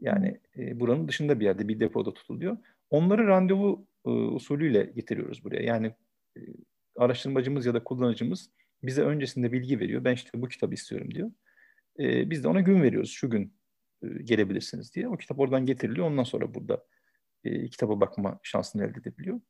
Yani 0.00 0.40
e, 0.56 0.80
buranın 0.80 1.08
dışında 1.08 1.40
bir 1.40 1.44
yerde 1.44 1.68
bir 1.68 1.80
depoda 1.80 2.14
tutuluyor. 2.14 2.56
Onları 2.90 3.26
randevu 3.26 3.86
e, 4.06 4.10
usulüyle 4.10 4.92
getiriyoruz 4.94 5.44
buraya. 5.44 5.62
Yani 5.62 5.94
e, 6.36 6.40
araştırmacımız 6.96 7.66
ya 7.66 7.74
da 7.74 7.84
kullanıcımız 7.84 8.50
bize 8.82 9.02
öncesinde 9.02 9.52
bilgi 9.52 9.80
veriyor. 9.80 10.04
Ben 10.04 10.14
işte 10.14 10.42
bu 10.42 10.48
kitabı 10.48 10.74
istiyorum 10.74 11.14
diyor. 11.14 11.30
E, 11.98 12.30
biz 12.30 12.44
de 12.44 12.48
ona 12.48 12.60
gün 12.60 12.82
veriyoruz. 12.82 13.10
Şu 13.10 13.30
gün 13.30 13.54
e, 14.02 14.06
gelebilirsiniz 14.22 14.94
diye. 14.94 15.08
O 15.08 15.16
kitap 15.16 15.38
oradan 15.38 15.66
getiriliyor. 15.66 16.06
Ondan 16.06 16.24
sonra 16.24 16.54
burada 16.54 16.84
e, 17.44 17.68
kitaba 17.68 18.00
bakma 18.00 18.38
şansını 18.42 18.84
elde 18.84 18.98
edebiliyor. 19.00 19.40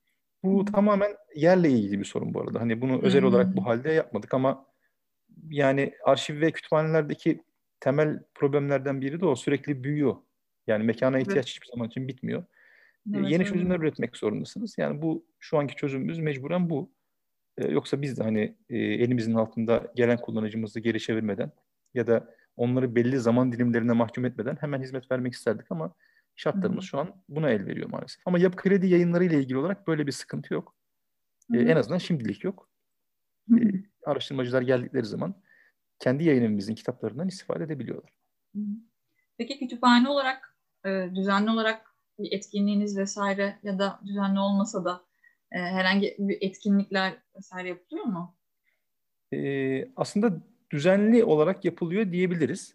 Bu 0.42 0.58
hmm. 0.58 0.64
tamamen 0.64 1.16
yerle 1.36 1.70
ilgili 1.70 1.98
bir 1.98 2.04
sorun 2.04 2.34
bu 2.34 2.40
arada. 2.40 2.60
Hani 2.60 2.80
bunu 2.80 3.02
özel 3.02 3.20
hmm. 3.20 3.28
olarak 3.28 3.56
bu 3.56 3.66
halde 3.66 3.92
yapmadık 3.92 4.34
ama 4.34 4.66
yani 5.50 5.92
arşiv 6.04 6.40
ve 6.40 6.52
kütüphanelerdeki 6.52 7.40
temel 7.80 8.22
problemlerden 8.34 9.00
biri 9.00 9.20
de 9.20 9.26
o 9.26 9.36
sürekli 9.36 9.84
büyüyor. 9.84 10.16
Yani 10.66 10.84
mekana 10.84 11.18
ihtiyaç 11.18 11.36
evet. 11.36 11.46
hiçbir 11.46 11.66
zaman 11.66 11.88
için 11.88 12.08
bitmiyor. 12.08 12.44
Evet, 13.14 13.30
Yeni 13.30 13.44
çözümler 13.44 13.80
üretmek 13.80 14.16
zorundasınız. 14.16 14.74
Yani 14.78 15.02
bu 15.02 15.26
şu 15.38 15.58
anki 15.58 15.74
çözümümüz 15.74 16.18
mecburen 16.18 16.70
bu. 16.70 16.90
Ee, 17.58 17.68
yoksa 17.68 18.02
biz 18.02 18.18
de 18.18 18.22
hani 18.22 18.56
e, 18.70 18.78
elimizin 18.78 19.34
altında 19.34 19.92
gelen 19.96 20.16
kullanıcımızı 20.16 20.80
geri 20.80 21.00
çevirmeden 21.00 21.52
ya 21.96 22.06
da 22.06 22.34
onları 22.56 22.94
belli 22.94 23.18
zaman 23.18 23.52
dilimlerine 23.52 23.92
mahkum 23.92 24.24
etmeden 24.24 24.56
hemen 24.60 24.82
hizmet 24.82 25.10
vermek 25.10 25.32
isterdik 25.32 25.66
ama 25.70 25.94
şartlarımız 26.36 26.84
Hı-hı. 26.84 26.88
şu 26.88 26.98
an 26.98 27.22
buna 27.28 27.50
el 27.50 27.66
veriyor 27.66 27.90
maalesef. 27.90 28.22
Ama 28.26 28.38
yapı 28.38 28.56
kredi 28.56 28.86
yayınları 28.86 29.24
ile 29.24 29.38
ilgili 29.38 29.58
olarak 29.58 29.86
böyle 29.86 30.06
bir 30.06 30.12
sıkıntı 30.12 30.54
yok. 30.54 30.74
Ee, 31.54 31.58
en 31.58 31.76
azından 31.76 31.98
şimdilik 31.98 32.44
yok. 32.44 32.70
Ee, 33.52 33.84
araştırmacılar 34.04 34.62
geldikleri 34.62 35.06
zaman 35.06 35.34
kendi 35.98 36.24
yayın 36.24 36.58
kitaplarından 36.58 37.28
istifade 37.28 37.64
edebiliyorlar. 37.64 38.12
Peki 39.38 39.58
kütüphane 39.58 40.08
olarak 40.08 40.56
e, 40.86 41.10
düzenli 41.14 41.50
olarak 41.50 41.94
bir 42.18 42.32
etkinliğiniz 42.32 42.98
vesaire 42.98 43.58
ya 43.62 43.78
da 43.78 44.00
düzenli 44.06 44.40
olmasa 44.40 44.84
da 44.84 45.04
e, 45.52 45.58
herhangi 45.58 46.16
bir 46.18 46.38
etkinlikler 46.40 47.12
vesaire 47.36 47.68
yapılıyor 47.68 48.04
mu? 48.04 48.36
Ee, 49.32 49.88
aslında 49.96 50.42
düzenli 50.70 51.25
olarak 51.25 51.64
yapılıyor 51.64 52.12
diyebiliriz. 52.12 52.75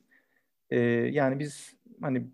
Ee, 0.70 0.80
yani 0.80 1.40
biz 1.40 1.76
hani 2.02 2.28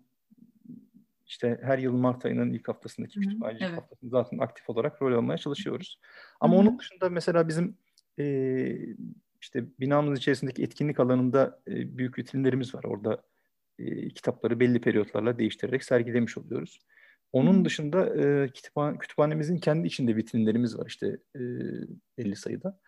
işte 1.26 1.60
her 1.62 1.78
yıl 1.78 1.92
Mart 1.92 2.24
ayının 2.24 2.52
ilk 2.52 2.68
haftasındaki 2.68 3.20
kütüphanecilik 3.20 3.68
evet. 3.68 3.78
haftasında 3.78 4.10
zaten 4.10 4.38
aktif 4.38 4.70
olarak 4.70 5.02
rol 5.02 5.12
almaya 5.12 5.38
çalışıyoruz. 5.38 6.00
Ama 6.40 6.54
Hı-hı. 6.54 6.60
onun 6.60 6.78
dışında 6.78 7.08
mesela 7.08 7.48
bizim 7.48 7.76
e, 8.18 8.24
işte 9.40 9.64
binamız 9.80 10.18
içerisindeki 10.18 10.62
etkinlik 10.62 11.00
alanında 11.00 11.60
e, 11.68 11.98
büyük 11.98 12.18
vitrinlerimiz 12.18 12.74
var. 12.74 12.84
Orada 12.84 13.22
e, 13.78 14.08
kitapları 14.08 14.60
belli 14.60 14.80
periyotlarla 14.80 15.38
değiştirerek 15.38 15.84
sergilemiş 15.84 16.38
oluyoruz. 16.38 16.80
Onun 17.32 17.64
dışında 17.64 18.16
e, 18.16 18.48
kütüphane, 18.48 18.98
kütüphanemizin 18.98 19.58
kendi 19.58 19.86
içinde 19.86 20.16
vitrinlerimiz 20.16 20.78
var 20.78 20.86
işte 20.86 21.18
e, 21.36 21.40
50 22.18 22.36
sayıda. 22.36 22.80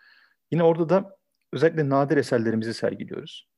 Yine 0.50 0.62
orada 0.62 0.88
da 0.88 1.16
özellikle 1.52 1.88
nadir 1.88 2.16
eserlerimizi 2.16 2.74
sergiliyoruz. 2.74 3.48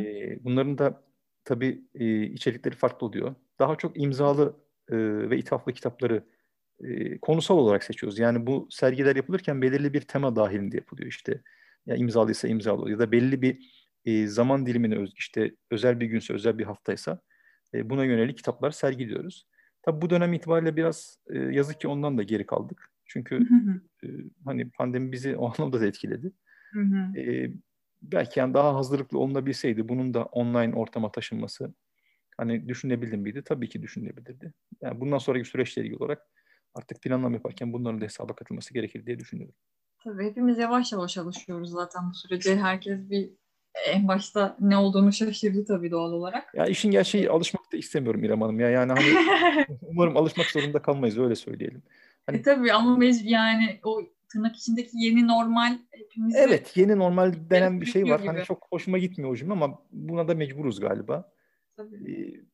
E, 0.00 0.44
bunların 0.44 0.78
da 0.78 1.02
tabii 1.44 1.84
e, 1.94 2.22
içerikleri 2.22 2.76
farklı 2.76 3.06
oluyor. 3.06 3.34
Daha 3.58 3.76
çok 3.76 4.00
imzalı 4.00 4.56
e, 4.88 4.96
ve 5.30 5.38
ithaflı 5.38 5.72
kitapları 5.72 6.24
e, 6.80 7.18
konusal 7.18 7.58
olarak 7.58 7.84
seçiyoruz. 7.84 8.18
Yani 8.18 8.46
bu 8.46 8.68
sergiler 8.70 9.16
yapılırken 9.16 9.62
belirli 9.62 9.92
bir 9.92 10.00
tema 10.00 10.36
dahilinde 10.36 10.76
yapılıyor 10.76 11.08
işte. 11.08 11.42
Ya 11.86 11.96
imzalıysa 11.96 12.48
imzalı 12.48 12.90
ya 12.90 12.98
da 12.98 13.12
belli 13.12 13.42
bir 13.42 13.72
e, 14.04 14.26
zaman 14.26 14.66
dilimine 14.66 14.96
özgü 14.96 15.18
işte 15.18 15.54
özel 15.70 16.00
bir 16.00 16.06
günse 16.06 16.34
özel 16.34 16.58
bir 16.58 16.64
haftaysa 16.64 17.20
e, 17.74 17.90
buna 17.90 18.04
yönelik 18.04 18.36
kitaplar 18.36 18.70
sergiliyoruz. 18.70 19.46
Tabi 19.82 20.02
bu 20.02 20.10
dönem 20.10 20.32
itibariyle 20.32 20.76
biraz 20.76 21.18
e, 21.30 21.38
yazık 21.38 21.80
ki 21.80 21.88
ondan 21.88 22.18
da 22.18 22.22
geri 22.22 22.46
kaldık. 22.46 22.90
Çünkü 23.04 23.36
e, 24.04 24.06
hani 24.44 24.70
pandemi 24.70 25.12
bizi 25.12 25.36
o 25.36 25.52
anlamda 25.52 25.80
da 25.80 25.86
etkiledi. 25.86 26.32
Hı 26.72 26.80
hı. 26.80 27.18
E, 27.20 27.52
belki 28.02 28.40
yani 28.40 28.54
daha 28.54 28.74
hazırlıklı 28.74 29.18
olunabilseydi 29.18 29.88
bunun 29.88 30.14
da 30.14 30.24
online 30.24 30.74
ortama 30.74 31.12
taşınması 31.12 31.74
hani 32.36 32.68
düşünebildim 32.68 33.20
miydi? 33.20 33.42
Tabii 33.44 33.68
ki 33.68 33.82
düşünebilirdi. 33.82 34.52
Yani 34.80 35.00
bundan 35.00 35.18
sonraki 35.18 35.48
süreçle 35.48 35.82
ilgili 35.82 35.96
olarak 35.96 36.26
artık 36.74 37.02
planlama 37.02 37.34
yaparken 37.34 37.72
bunların 37.72 38.00
da 38.00 38.04
hesaba 38.04 38.34
katılması 38.34 38.74
gerekir 38.74 39.06
diye 39.06 39.18
düşünüyorum. 39.18 39.54
Tabii 40.04 40.24
hepimiz 40.24 40.58
yavaş 40.58 40.92
yavaş 40.92 41.18
alışıyoruz 41.18 41.70
zaten 41.70 42.10
bu 42.10 42.14
sürece. 42.14 42.56
Herkes 42.56 43.10
bir 43.10 43.30
en 43.86 44.08
başta 44.08 44.56
ne 44.60 44.76
olduğunu 44.76 45.12
şaşırdı 45.12 45.64
tabii 45.64 45.90
doğal 45.90 46.12
olarak. 46.12 46.54
Ya 46.54 46.66
işin 46.66 46.90
gerçeği 46.90 47.30
alışmak 47.30 47.72
da 47.72 47.76
istemiyorum 47.76 48.24
İrem 48.24 48.40
Hanım 48.40 48.60
ya. 48.60 48.70
Yani 48.70 48.92
hani 48.92 49.06
umarım 49.82 50.16
alışmak 50.16 50.46
zorunda 50.46 50.82
kalmayız 50.82 51.18
öyle 51.18 51.34
söyleyelim. 51.34 51.82
Hani... 52.26 52.36
E 52.36 52.42
tabii 52.42 52.72
ama 52.72 52.96
mecbur 52.96 53.28
yani 53.28 53.80
o 53.84 54.02
tırnak 54.32 54.56
içindeki 54.56 54.90
yeni 54.98 55.26
normal 55.26 55.78
hepimiz. 55.90 56.34
Evet 56.36 56.76
yeni 56.76 56.98
normal 56.98 57.34
denen 57.50 57.80
bir 57.80 57.86
şey 57.86 58.02
var. 58.04 58.10
Hani 58.10 58.20
gibi. 58.22 58.28
Hani 58.28 58.44
çok 58.44 58.66
hoşuma 58.70 58.98
gitmiyor 58.98 59.30
o 59.30 59.36
cümle 59.36 59.52
ama 59.52 59.82
buna 59.90 60.28
da 60.28 60.34
mecburuz 60.34 60.80
galiba. 60.80 61.32
Tabii. 61.76 62.12
Ee, 62.12 62.52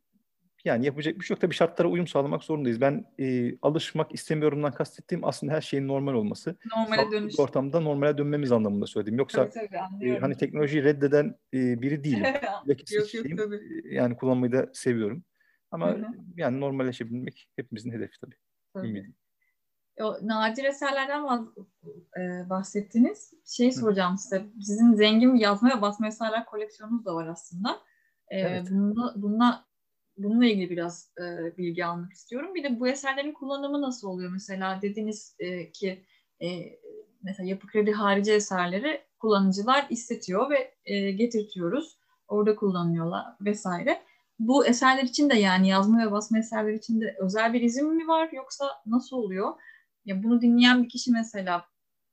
yani 0.65 0.87
yapacak 0.87 1.19
bir 1.21 1.25
şey 1.25 1.35
yok. 1.35 1.41
Tabii 1.41 1.55
şartlara 1.55 1.89
uyum 1.89 2.07
sağlamak 2.07 2.45
zorundayız. 2.45 2.81
Ben 2.81 3.05
e, 3.21 3.59
alışmak 3.63 4.15
istemiyorumdan 4.15 4.73
kastettiğim 4.73 5.25
aslında 5.25 5.53
her 5.53 5.61
şeyin 5.61 5.89
normal 5.89 6.15
olması. 6.15 6.57
Normale 6.77 7.11
dönüş. 7.11 7.39
Ortamda 7.39 7.81
normale 7.81 8.19
dönmemiz 8.19 8.53
anlamında 8.53 8.87
söyledim. 8.87 9.19
Yoksa 9.19 9.51
Tabii, 9.51 9.69
tabii, 9.69 10.09
e, 10.11 10.19
hani 10.19 10.37
teknolojiyi 10.37 10.85
reddeden 10.85 11.35
e, 11.55 11.83
biri 11.83 12.05
değilim. 12.05 12.25
Yok 12.67 12.93
yok 12.93 13.09
şeyim, 13.09 13.37
tabii. 13.37 13.57
e, 13.57 13.95
yani 13.95 14.17
kullanmayı 14.17 14.53
da 14.53 14.71
seviyorum. 14.73 15.25
Ama 15.71 15.91
Hı 15.91 15.99
hı. 15.99 16.07
yani 16.37 16.61
normalleşebilmek 16.61 17.49
hepimizin 17.57 17.93
hedefi 17.93 18.21
tabii. 18.21 18.37
tabii. 18.75 18.89
Ümidi. 18.89 19.13
O 20.01 20.19
nadir 20.23 20.65
eserlerden 20.65 21.49
e, 22.19 22.51
bahsettiniz. 22.51 23.35
Şey 23.47 23.73
soracağım 23.73 24.19
size. 24.19 24.47
Sizin 24.61 24.95
zengin 24.95 25.35
bir 25.35 25.41
yazma 25.41 25.77
ve 25.77 25.83
basma 25.83 26.09
eserler 26.09 26.45
koleksiyonunuz 26.45 27.05
da 27.05 27.15
var 27.15 27.27
aslında. 27.27 27.79
E, 28.29 28.39
Evet. 28.41 28.69
bununla, 28.71 29.13
bununla, 29.17 29.65
bununla 30.17 30.47
ilgili 30.47 30.71
biraz 30.71 31.13
e, 31.19 31.57
bilgi 31.57 31.85
almak 31.85 32.13
istiyorum. 32.13 32.55
Bir 32.55 32.65
de 32.65 32.81
bu 32.81 32.89
eserlerin 32.89 33.33
kullanımı 33.33 33.83
nasıl 33.83 34.09
oluyor? 34.09 34.31
Mesela 34.33 34.83
dediniz 34.83 35.37
e, 35.39 35.73
ki 35.73 36.05
e, 36.43 36.49
mesela 37.23 37.49
yapı 37.49 37.67
kredi 37.67 37.93
harici 37.93 38.33
eserleri 38.33 39.01
kullanıcılar 39.19 39.87
istetiyor 39.91 40.51
ve 40.51 40.75
e, 40.85 41.11
getirtiyoruz. 41.11 41.99
Orada 42.29 42.57
kullanıyorlar 42.57 43.25
vesaire. 43.41 44.03
Bu 44.39 44.67
eserler 44.67 45.03
için 45.03 45.31
de 45.31 45.35
yani 45.35 45.69
yazma 45.69 46.07
ve 46.07 46.13
basma 46.13 46.39
eserler 46.39 46.73
için 46.73 47.01
de 47.01 47.17
özel 47.19 47.53
bir 47.53 47.61
izin 47.61 47.95
mi 47.97 48.09
var 48.09 48.29
yoksa 48.33 48.67
nasıl 48.87 49.17
oluyor? 49.17 49.53
Ya 50.09 50.23
bunu 50.23 50.41
dinleyen 50.41 50.85
bir 50.85 50.89
kişi 50.89 51.13
mesela 51.13 51.65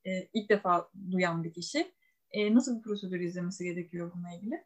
e, 0.05 0.27
ilk 0.33 0.49
defa 0.49 0.89
duyan 1.11 1.43
bir 1.43 1.53
kişi 1.53 1.91
e, 2.31 2.53
nasıl 2.53 2.77
bir 2.77 2.81
prosedür 2.81 3.19
izlemesi 3.19 3.63
gerekiyor 3.63 4.11
bununla 4.15 4.35
ilgili? 4.35 4.63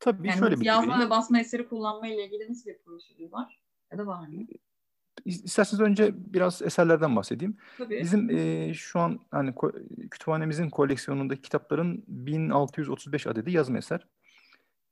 Tabii 0.00 0.28
Yani 0.28 0.38
şöyle 0.38 0.60
bir 0.60 0.64
yazma 0.64 1.06
ve 1.06 1.10
basma 1.10 1.40
eseri 1.40 1.68
kullanma 1.68 2.08
ile 2.08 2.24
ilgili 2.26 2.50
nasıl 2.50 2.70
bir 2.70 2.78
prosedür 2.78 3.32
var? 3.32 3.60
Ya 3.92 3.98
da 3.98 4.06
var 4.06 4.28
mı? 4.28 4.46
İsterseniz 5.24 5.80
önce 5.80 6.14
biraz 6.34 6.62
eserlerden 6.62 7.16
bahsedeyim. 7.16 7.56
Tabii. 7.78 8.00
Bizim 8.00 8.30
e, 8.30 8.74
şu 8.74 9.00
an 9.00 9.20
hani 9.30 9.50
ko- 9.50 10.08
kütüphanemizin 10.08 10.70
koleksiyonundaki 10.70 11.42
kitapların 11.42 12.04
1635 12.08 13.26
adedi 13.26 13.50
yazma 13.50 13.78
eser. 13.78 14.06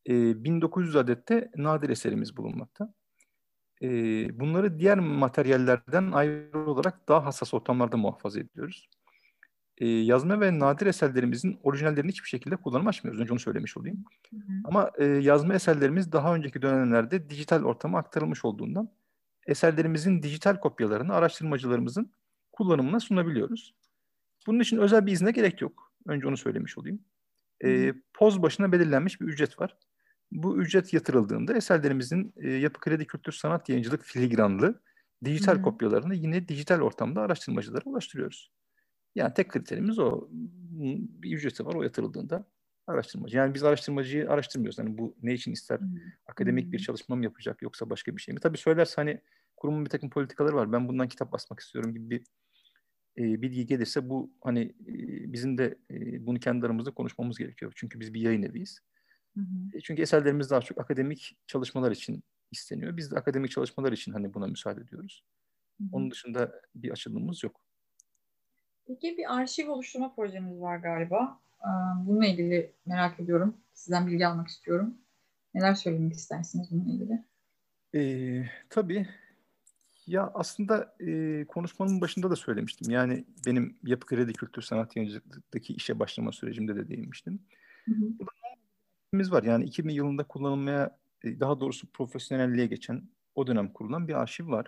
E, 0.08 0.44
1900 0.44 0.96
adette 0.96 1.50
nadir 1.56 1.88
eserimiz 1.88 2.36
bulunmakta. 2.36 2.94
E, 3.84 3.88
bunları 4.40 4.78
diğer 4.78 4.98
materyallerden 4.98 6.12
ayrı 6.12 6.58
olarak 6.66 7.08
daha 7.08 7.24
hassas 7.24 7.54
ortamlarda 7.54 7.96
muhafaza 7.96 8.40
ediyoruz. 8.40 8.88
E, 9.78 9.88
yazma 9.88 10.40
ve 10.40 10.58
nadir 10.58 10.86
eserlerimizin 10.86 11.58
orijinallerini 11.62 12.10
hiçbir 12.10 12.28
şekilde 12.28 12.56
kullanım 12.56 12.86
açmıyoruz. 12.86 13.20
Önce 13.20 13.32
onu 13.32 13.40
söylemiş 13.40 13.76
olayım. 13.76 14.04
Hı 14.30 14.36
hı. 14.36 14.40
Ama 14.64 14.90
e, 14.98 15.04
yazma 15.04 15.54
eserlerimiz 15.54 16.12
daha 16.12 16.34
önceki 16.34 16.62
dönemlerde 16.62 17.30
dijital 17.30 17.62
ortama 17.62 17.98
aktarılmış 17.98 18.44
olduğundan 18.44 18.90
eserlerimizin 19.46 20.22
dijital 20.22 20.60
kopyalarını 20.60 21.14
araştırmacılarımızın 21.14 22.12
kullanımına 22.52 23.00
sunabiliyoruz. 23.00 23.74
Bunun 24.46 24.60
için 24.60 24.78
özel 24.78 25.06
bir 25.06 25.12
izne 25.12 25.30
gerek 25.30 25.60
yok. 25.60 25.92
Önce 26.06 26.28
onu 26.28 26.36
söylemiş 26.36 26.78
olayım. 26.78 27.00
E, 27.64 27.94
poz 28.14 28.42
başına 28.42 28.72
belirlenmiş 28.72 29.20
bir 29.20 29.26
ücret 29.26 29.60
var. 29.60 29.76
Bu 30.34 30.58
ücret 30.58 30.92
yatırıldığında 30.92 31.54
eserlerimizin 31.56 32.32
e, 32.36 32.50
Yapı 32.50 32.80
Kredi 32.80 33.06
Kültür 33.06 33.32
Sanat 33.32 33.68
Yayıncılık 33.68 34.04
filigranlı 34.04 34.80
dijital 35.24 35.54
Hı 35.54 35.58
hı. 35.58 35.62
kopyalarını 35.62 36.14
yine 36.14 36.48
dijital 36.48 36.80
ortamda 36.80 37.20
araştırmacılara 37.20 37.82
ulaştırıyoruz. 37.84 38.52
Yani 39.14 39.34
tek 39.34 39.48
kriterimiz 39.48 39.98
o. 39.98 40.28
Bir 41.22 41.36
ücreti 41.36 41.66
var 41.66 41.74
o 41.74 41.82
yatırıldığında 41.82 42.46
araştırmacı. 42.86 43.36
Yani 43.36 43.54
biz 43.54 43.64
araştırmacıyı 43.64 44.30
araştırmıyoruz. 44.30 44.78
Hani 44.78 44.98
bu 44.98 45.16
ne 45.22 45.34
için 45.34 45.52
ister? 45.52 45.80
Hı. 45.80 45.84
Akademik 46.26 46.72
bir 46.72 46.78
Hmm. 46.78 46.84
çalışma 46.84 47.16
mı 47.16 47.24
yapacak 47.24 47.62
yoksa 47.62 47.90
başka 47.90 48.16
bir 48.16 48.22
şey 48.22 48.34
mi? 48.34 48.40
Tabii 48.40 48.58
söylerse 48.58 48.94
hani 48.96 49.20
kurumun 49.56 49.84
bir 49.84 49.90
takım 49.90 50.10
politikaları 50.10 50.56
var. 50.56 50.72
Ben 50.72 50.88
bundan 50.88 51.08
kitap 51.08 51.32
basmak 51.32 51.60
istiyorum 51.60 51.94
gibi 51.94 52.10
bir 52.10 52.24
e, 53.18 53.42
bilgi 53.42 53.66
gelirse 53.66 54.08
bu 54.08 54.32
hani 54.44 54.62
e, 54.62 55.32
bizim 55.32 55.58
de 55.58 55.78
e, 55.90 56.26
bunu 56.26 56.40
kendi 56.40 56.66
aramızda 56.66 56.90
konuşmamız 56.90 57.38
gerekiyor. 57.38 57.72
Çünkü 57.76 58.00
biz 58.00 58.14
bir 58.14 58.20
yayın 58.20 58.42
eviyiz. 58.42 58.80
Hı 59.34 59.40
hı. 59.40 59.76
E, 59.78 59.80
Çünkü 59.80 60.02
eserlerimiz 60.02 60.50
daha 60.50 60.60
çok 60.60 60.80
akademik 60.80 61.36
çalışmalar 61.46 61.90
için 61.90 62.24
isteniyor. 62.52 62.96
Biz 62.96 63.10
de 63.10 63.16
akademik 63.16 63.50
çalışmalar 63.50 63.92
için 63.92 64.12
hani 64.12 64.34
buna 64.34 64.46
müsaade 64.46 64.80
ediyoruz. 64.80 65.24
Hı 65.78 65.84
hı. 65.84 65.88
Onun 65.92 66.10
dışında 66.10 66.60
bir 66.74 66.90
açılımımız 66.90 67.44
yok. 67.44 67.60
Peki 68.86 69.16
bir 69.18 69.34
arşiv 69.38 69.68
oluşturma 69.70 70.14
projeniz 70.14 70.60
var 70.60 70.76
galiba. 70.76 71.40
Ee, 71.60 71.66
Bununla 72.06 72.26
ilgili 72.26 72.72
merak 72.86 73.20
ediyorum. 73.20 73.56
Sizden 73.74 74.06
bilgi 74.06 74.26
almak 74.26 74.48
istiyorum. 74.48 74.94
Neler 75.54 75.74
söylemek 75.74 76.12
istersiniz 76.14 76.68
bununla 76.70 76.92
ilgili? 76.92 77.24
Ee, 77.94 78.50
tabii. 78.70 79.08
Ya 80.06 80.30
aslında 80.34 80.96
e, 81.00 81.44
konuşmanın 81.44 82.00
başında 82.00 82.30
da 82.30 82.36
söylemiştim. 82.36 82.90
Yani 82.90 83.24
benim 83.46 83.76
Yapı 83.84 84.06
Kredi 84.06 84.32
Kültür 84.32 84.62
Sanat 84.62 84.96
Yayıncılık'taki 84.96 85.74
işe 85.74 85.98
başlama 85.98 86.32
sürecimde 86.32 86.76
de 86.76 86.88
değinmiştim. 86.88 87.42
Hı 87.84 87.90
hı. 87.94 88.04
Biz 89.18 89.32
var 89.32 89.42
yani 89.42 89.64
2000 89.64 89.94
yılında 89.94 90.24
kullanılmaya 90.24 90.98
e, 91.24 91.40
daha 91.40 91.60
doğrusu 91.60 91.92
profesyonelliğe 91.92 92.66
geçen 92.66 93.02
o 93.34 93.46
dönem 93.46 93.72
kurulan 93.72 94.08
bir 94.08 94.14
arşiv 94.14 94.48
var. 94.48 94.66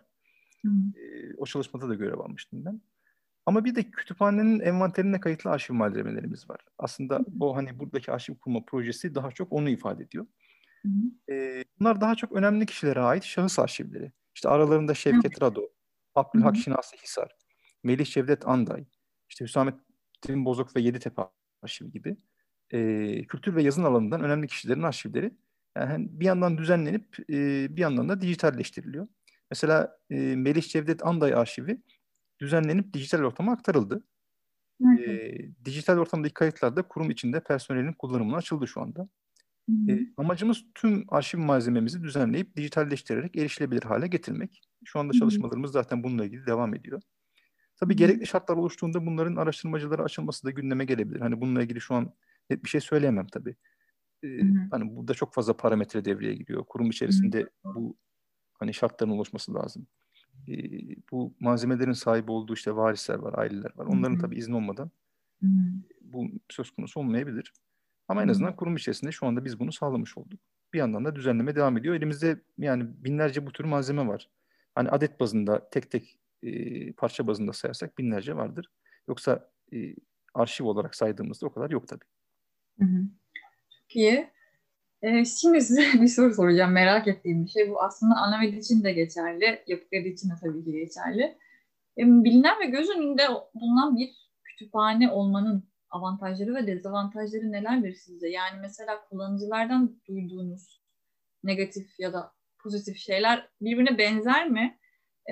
Hı. 0.64 0.70
E, 1.00 1.34
o 1.36 1.46
çalışmada 1.46 1.88
da 1.88 1.94
görev 1.94 2.18
almıştım 2.18 2.64
ben. 2.64 2.80
Ama 3.46 3.64
bir 3.64 3.74
de 3.74 3.90
kütüphanenin 3.90 4.60
envanterine 4.60 5.20
kayıtlı 5.20 5.50
arşiv 5.50 5.74
malzemelerimiz 5.74 6.50
var. 6.50 6.60
Aslında 6.78 7.20
o 7.40 7.56
hani 7.56 7.78
buradaki 7.78 8.12
arşiv 8.12 8.34
kurma 8.34 8.64
projesi 8.64 9.14
daha 9.14 9.30
çok 9.30 9.52
onu 9.52 9.68
ifade 9.68 10.04
ediyor. 10.04 10.26
Hı 10.82 10.88
hı. 10.88 11.32
E, 11.34 11.64
bunlar 11.80 12.00
daha 12.00 12.14
çok 12.14 12.32
önemli 12.32 12.66
kişilere 12.66 13.00
ait 13.00 13.24
şahıs 13.24 13.58
arşivleri. 13.58 14.12
İşte 14.34 14.48
aralarında 14.48 14.94
Şevket 14.94 15.42
Rado, 15.42 15.62
Abdülhak. 16.14 16.56
Şinasi 16.56 16.96
Hisar, 16.96 17.36
Melih 17.82 18.06
Cevdet 18.06 18.48
Anday, 18.48 18.84
işte 19.28 19.44
Hüsamettin 19.44 20.44
Bozok 20.44 20.76
ve 20.76 20.80
Yeditepe 20.80 21.22
arşivi 21.62 21.90
gibi 21.90 22.16
e, 22.70 23.24
kültür 23.26 23.56
ve 23.56 23.62
yazın 23.62 23.84
alanından 23.84 24.22
önemli 24.22 24.46
kişilerin 24.46 24.82
arşivleri 24.82 25.32
yani 25.76 26.08
bir 26.10 26.24
yandan 26.24 26.58
düzenlenip 26.58 27.16
e, 27.30 27.66
bir 27.76 27.80
yandan 27.80 28.08
da 28.08 28.20
dijitalleştiriliyor. 28.20 29.06
Mesela 29.50 29.98
e, 30.10 30.36
Melih 30.36 30.62
Cevdet 30.62 31.06
Anday 31.06 31.34
arşivi 31.34 31.82
düzenlenip 32.40 32.94
dijital 32.94 33.22
ortama 33.22 33.52
aktarıldı. 33.52 34.04
Hı 34.82 34.88
hı. 34.88 35.02
E, 35.02 35.38
dijital 35.64 35.98
ortamdaki 35.98 36.34
kayıtlar 36.34 36.76
da 36.76 36.82
kurum 36.82 37.10
içinde 37.10 37.40
personelin 37.40 37.92
kullanımına 37.92 38.36
açıldı 38.36 38.68
şu 38.68 38.80
anda. 38.80 39.08
Hı. 39.70 39.92
E, 39.92 40.06
amacımız 40.16 40.64
tüm 40.74 41.04
arşiv 41.08 41.38
malzememizi 41.38 42.02
düzenleyip 42.02 42.56
dijitalleştirerek 42.56 43.36
erişilebilir 43.36 43.82
hale 43.82 44.06
getirmek. 44.06 44.62
Şu 44.84 44.98
anda 44.98 45.12
çalışmalarımız 45.12 45.72
zaten 45.72 46.02
bununla 46.02 46.24
ilgili 46.24 46.46
devam 46.46 46.74
ediyor. 46.74 47.02
Tabii 47.76 47.96
gerekli 47.96 48.26
şartlar 48.26 48.56
oluştuğunda 48.56 49.06
bunların 49.06 49.36
araştırmacılara 49.36 50.02
açılması 50.02 50.46
da 50.46 50.50
gündeme 50.50 50.84
gelebilir. 50.84 51.20
Hani 51.20 51.40
bununla 51.40 51.62
ilgili 51.62 51.80
şu 51.80 51.94
an 51.94 52.12
net 52.50 52.64
bir 52.64 52.68
şey 52.68 52.80
söyleyemem 52.80 53.26
tabii. 53.26 53.56
E, 54.22 54.28
Hı 54.28 54.42
hı. 54.42 54.68
hani 54.70 54.96
burada 54.96 55.14
çok 55.14 55.34
fazla 55.34 55.56
parametre 55.56 56.04
devreye 56.04 56.34
giriyor. 56.34 56.64
Kurum 56.64 56.90
içerisinde 56.90 57.48
bu 57.64 57.96
hani 58.54 58.74
şartların 58.74 59.10
oluşması 59.10 59.54
lazım. 59.54 59.86
E, 60.48 60.54
bu 61.12 61.34
malzemelerin 61.40 61.92
sahibi 61.92 62.30
olduğu 62.30 62.54
işte 62.54 62.76
varisler 62.76 63.18
var, 63.18 63.38
aileler 63.38 63.72
var. 63.76 63.86
Onların 63.86 64.14
Hı 64.14 64.18
hı. 64.18 64.22
tabii 64.22 64.36
izni 64.36 64.56
olmadan 64.56 64.90
Hı 65.42 65.46
hı. 65.46 65.50
bu 66.00 66.26
söz 66.50 66.70
konusu 66.70 67.00
olmayabilir. 67.00 67.52
Ama 68.08 68.22
en 68.22 68.26
Hı. 68.26 68.30
azından 68.30 68.56
kurum 68.56 68.76
içerisinde 68.76 69.12
şu 69.12 69.26
anda 69.26 69.44
biz 69.44 69.60
bunu 69.60 69.72
sağlamış 69.72 70.18
olduk. 70.18 70.40
Bir 70.74 70.78
yandan 70.78 71.04
da 71.04 71.16
düzenleme 71.16 71.56
devam 71.56 71.76
ediyor. 71.76 71.94
Elimizde 71.94 72.42
yani 72.58 73.04
binlerce 73.04 73.46
bu 73.46 73.52
tür 73.52 73.64
malzeme 73.64 74.06
var. 74.06 74.30
Hani 74.74 74.88
adet 74.90 75.20
bazında 75.20 75.70
tek 75.70 75.90
tek 75.90 76.18
e, 76.42 76.92
parça 76.92 77.26
bazında 77.26 77.52
sayarsak 77.52 77.98
binlerce 77.98 78.36
vardır. 78.36 78.70
Yoksa 79.08 79.50
e, 79.72 79.94
arşiv 80.34 80.64
olarak 80.64 80.94
saydığımızda 80.94 81.46
o 81.46 81.52
kadar 81.52 81.70
yok 81.70 81.88
tabii. 81.88 82.04
Çok 83.70 83.96
iyi. 83.96 84.30
Ee, 85.02 85.24
şimdi 85.24 85.60
size 85.60 85.82
bir 86.02 86.08
soru 86.08 86.34
soracağım. 86.34 86.72
Merak 86.72 87.08
ettiğim 87.08 87.44
bir 87.44 87.50
şey. 87.50 87.70
Bu 87.70 87.82
aslında 87.82 88.14
Anamed 88.14 88.52
için 88.52 88.84
de 88.84 88.92
geçerli. 88.92 89.62
Yapı 89.66 89.88
Kredi 89.88 90.08
için 90.08 90.30
de 90.30 90.34
tabii 90.40 90.64
ki 90.64 90.72
geçerli. 90.72 91.22
Ee, 91.98 92.02
bilinen 92.02 92.60
ve 92.60 92.66
göz 92.66 92.90
önünde 92.90 93.22
bulunan 93.54 93.96
bir 93.96 94.10
kütüphane 94.44 95.10
olmanın 95.10 95.68
avantajları 95.90 96.54
ve 96.54 96.66
dezavantajları 96.66 97.52
nelerdir 97.52 97.94
sizce? 97.94 98.28
Yani 98.28 98.60
mesela 98.60 99.04
kullanıcılardan 99.08 100.00
duyduğunuz 100.08 100.82
negatif 101.44 102.00
ya 102.00 102.12
da 102.12 102.32
pozitif 102.58 102.96
şeyler 102.96 103.48
birbirine 103.60 103.98
benzer 103.98 104.48
mi? 104.50 104.78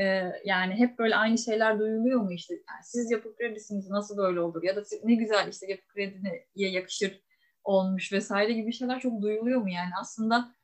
Ee, 0.00 0.32
yani 0.44 0.74
hep 0.74 0.98
böyle 0.98 1.16
aynı 1.16 1.38
şeyler 1.38 1.78
duyuluyor 1.78 2.20
mu 2.20 2.32
işte? 2.32 2.54
Yani 2.54 2.84
siz 2.84 3.10
yapı 3.10 3.36
kredisiniz 3.36 3.90
nasıl 3.90 4.16
böyle 4.16 4.40
olur? 4.40 4.62
Ya 4.62 4.76
da 4.76 4.82
ne 5.04 5.14
güzel 5.14 5.48
işte 5.48 5.66
yapı 5.70 5.86
kredine 5.86 6.44
yakışır 6.54 7.23
olmuş 7.64 8.12
vesaire 8.12 8.52
gibi 8.52 8.72
şeyler 8.72 9.00
çok 9.00 9.22
duyuluyor 9.22 9.60
mu? 9.60 9.70
Yani 9.70 9.90
aslında 10.00 10.54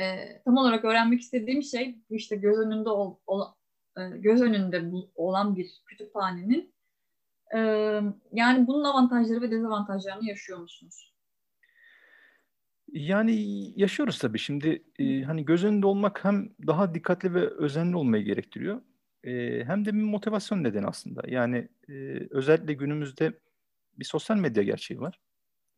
e, 0.00 0.02
tam 0.44 0.56
olarak 0.56 0.84
öğrenmek 0.84 1.20
istediğim 1.20 1.62
şey 1.62 1.98
işte 2.10 2.36
göz 2.36 2.58
önünde 2.58 2.88
ol, 2.88 3.16
ol- 3.26 3.52
e, 3.98 4.00
göz 4.18 4.42
önünde 4.42 4.92
bu- 4.92 5.10
olan 5.14 5.56
bir 5.56 5.82
kütüphanenin 5.86 6.74
e, 7.54 7.58
yani 8.32 8.66
bunun 8.66 8.84
avantajları 8.84 9.40
ve 9.40 9.50
dezavantajlarını 9.50 10.28
yaşıyor 10.28 10.58
musunuz? 10.58 11.10
Yani 12.92 13.34
yaşıyoruz 13.80 14.18
tabii. 14.18 14.38
Şimdi 14.38 14.82
e, 14.98 15.22
hani 15.22 15.44
göz 15.44 15.64
önünde 15.64 15.86
olmak 15.86 16.24
hem 16.24 16.50
daha 16.66 16.94
dikkatli 16.94 17.34
ve 17.34 17.46
özenli 17.46 17.96
olmayı 17.96 18.24
gerektiriyor. 18.24 18.82
E, 19.24 19.64
hem 19.64 19.84
de 19.84 19.94
bir 19.94 20.02
motivasyon 20.02 20.64
nedeni 20.64 20.86
aslında. 20.86 21.22
Yani 21.26 21.68
e, 21.88 21.92
özellikle 22.30 22.72
günümüzde 22.74 23.38
bir 23.98 24.04
sosyal 24.04 24.36
medya 24.36 24.62
gerçeği 24.62 25.00
var. 25.00 25.20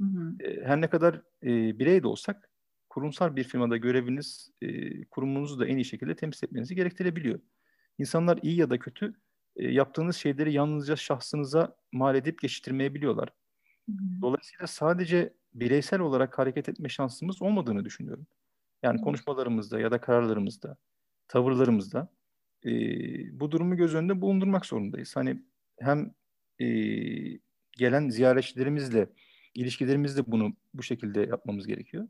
Hı 0.03 0.07
hı. 0.07 0.45
E, 0.45 0.65
her 0.65 0.81
ne 0.81 0.91
kadar 0.91 1.15
e, 1.43 1.79
birey 1.79 2.03
de 2.03 2.07
olsak 2.07 2.51
kurumsal 2.89 3.37
bir 3.37 3.45
firmada 3.45 3.77
göreviniz 3.77 4.51
e, 4.63 5.05
kurumunuzu 5.05 5.61
da 5.61 5.67
en 5.67 5.77
iyi 5.77 5.85
şekilde 5.85 6.17
temsil 6.17 6.47
etmenizi 6.47 6.75
gerektirebiliyor. 6.75 7.41
İnsanlar 7.99 8.39
iyi 8.43 8.57
ya 8.57 8.71
da 8.71 8.79
kötü 8.79 9.15
e, 9.57 9.73
yaptığınız 9.73 10.17
şeyleri 10.17 10.53
yalnızca 10.53 10.97
şahsınıza 10.97 11.77
mal 11.93 12.15
edip 12.15 12.41
geçiştirmeyebiliyorlar. 12.41 13.29
Hı 13.89 13.93
hı. 13.93 14.23
Dolayısıyla 14.23 14.67
sadece 14.67 15.35
bireysel 15.55 16.01
olarak 16.01 16.39
hareket 16.39 16.69
etme 16.69 16.89
şansımız 16.89 17.43
olmadığını 17.43 17.85
düşünüyorum. 17.85 18.27
Yani 18.83 18.99
hı. 18.99 19.05
konuşmalarımızda 19.05 19.81
ya 19.81 19.91
da 19.91 20.01
kararlarımızda, 20.01 20.77
tavırlarımızda 21.29 22.09
e, 22.67 22.71
bu 23.41 23.51
durumu 23.51 23.77
göz 23.77 23.95
önünde 23.95 24.21
bulundurmak 24.21 24.67
zorundayız. 24.67 25.17
Hani 25.17 25.43
hem 25.81 26.15
e, 26.61 26.67
gelen 27.73 28.09
ziyaretçilerimizle 28.09 29.09
ilişkilerimizde 29.55 30.27
bunu 30.27 30.57
bu 30.75 30.83
şekilde 30.83 31.21
yapmamız 31.21 31.67
gerekiyor. 31.67 32.09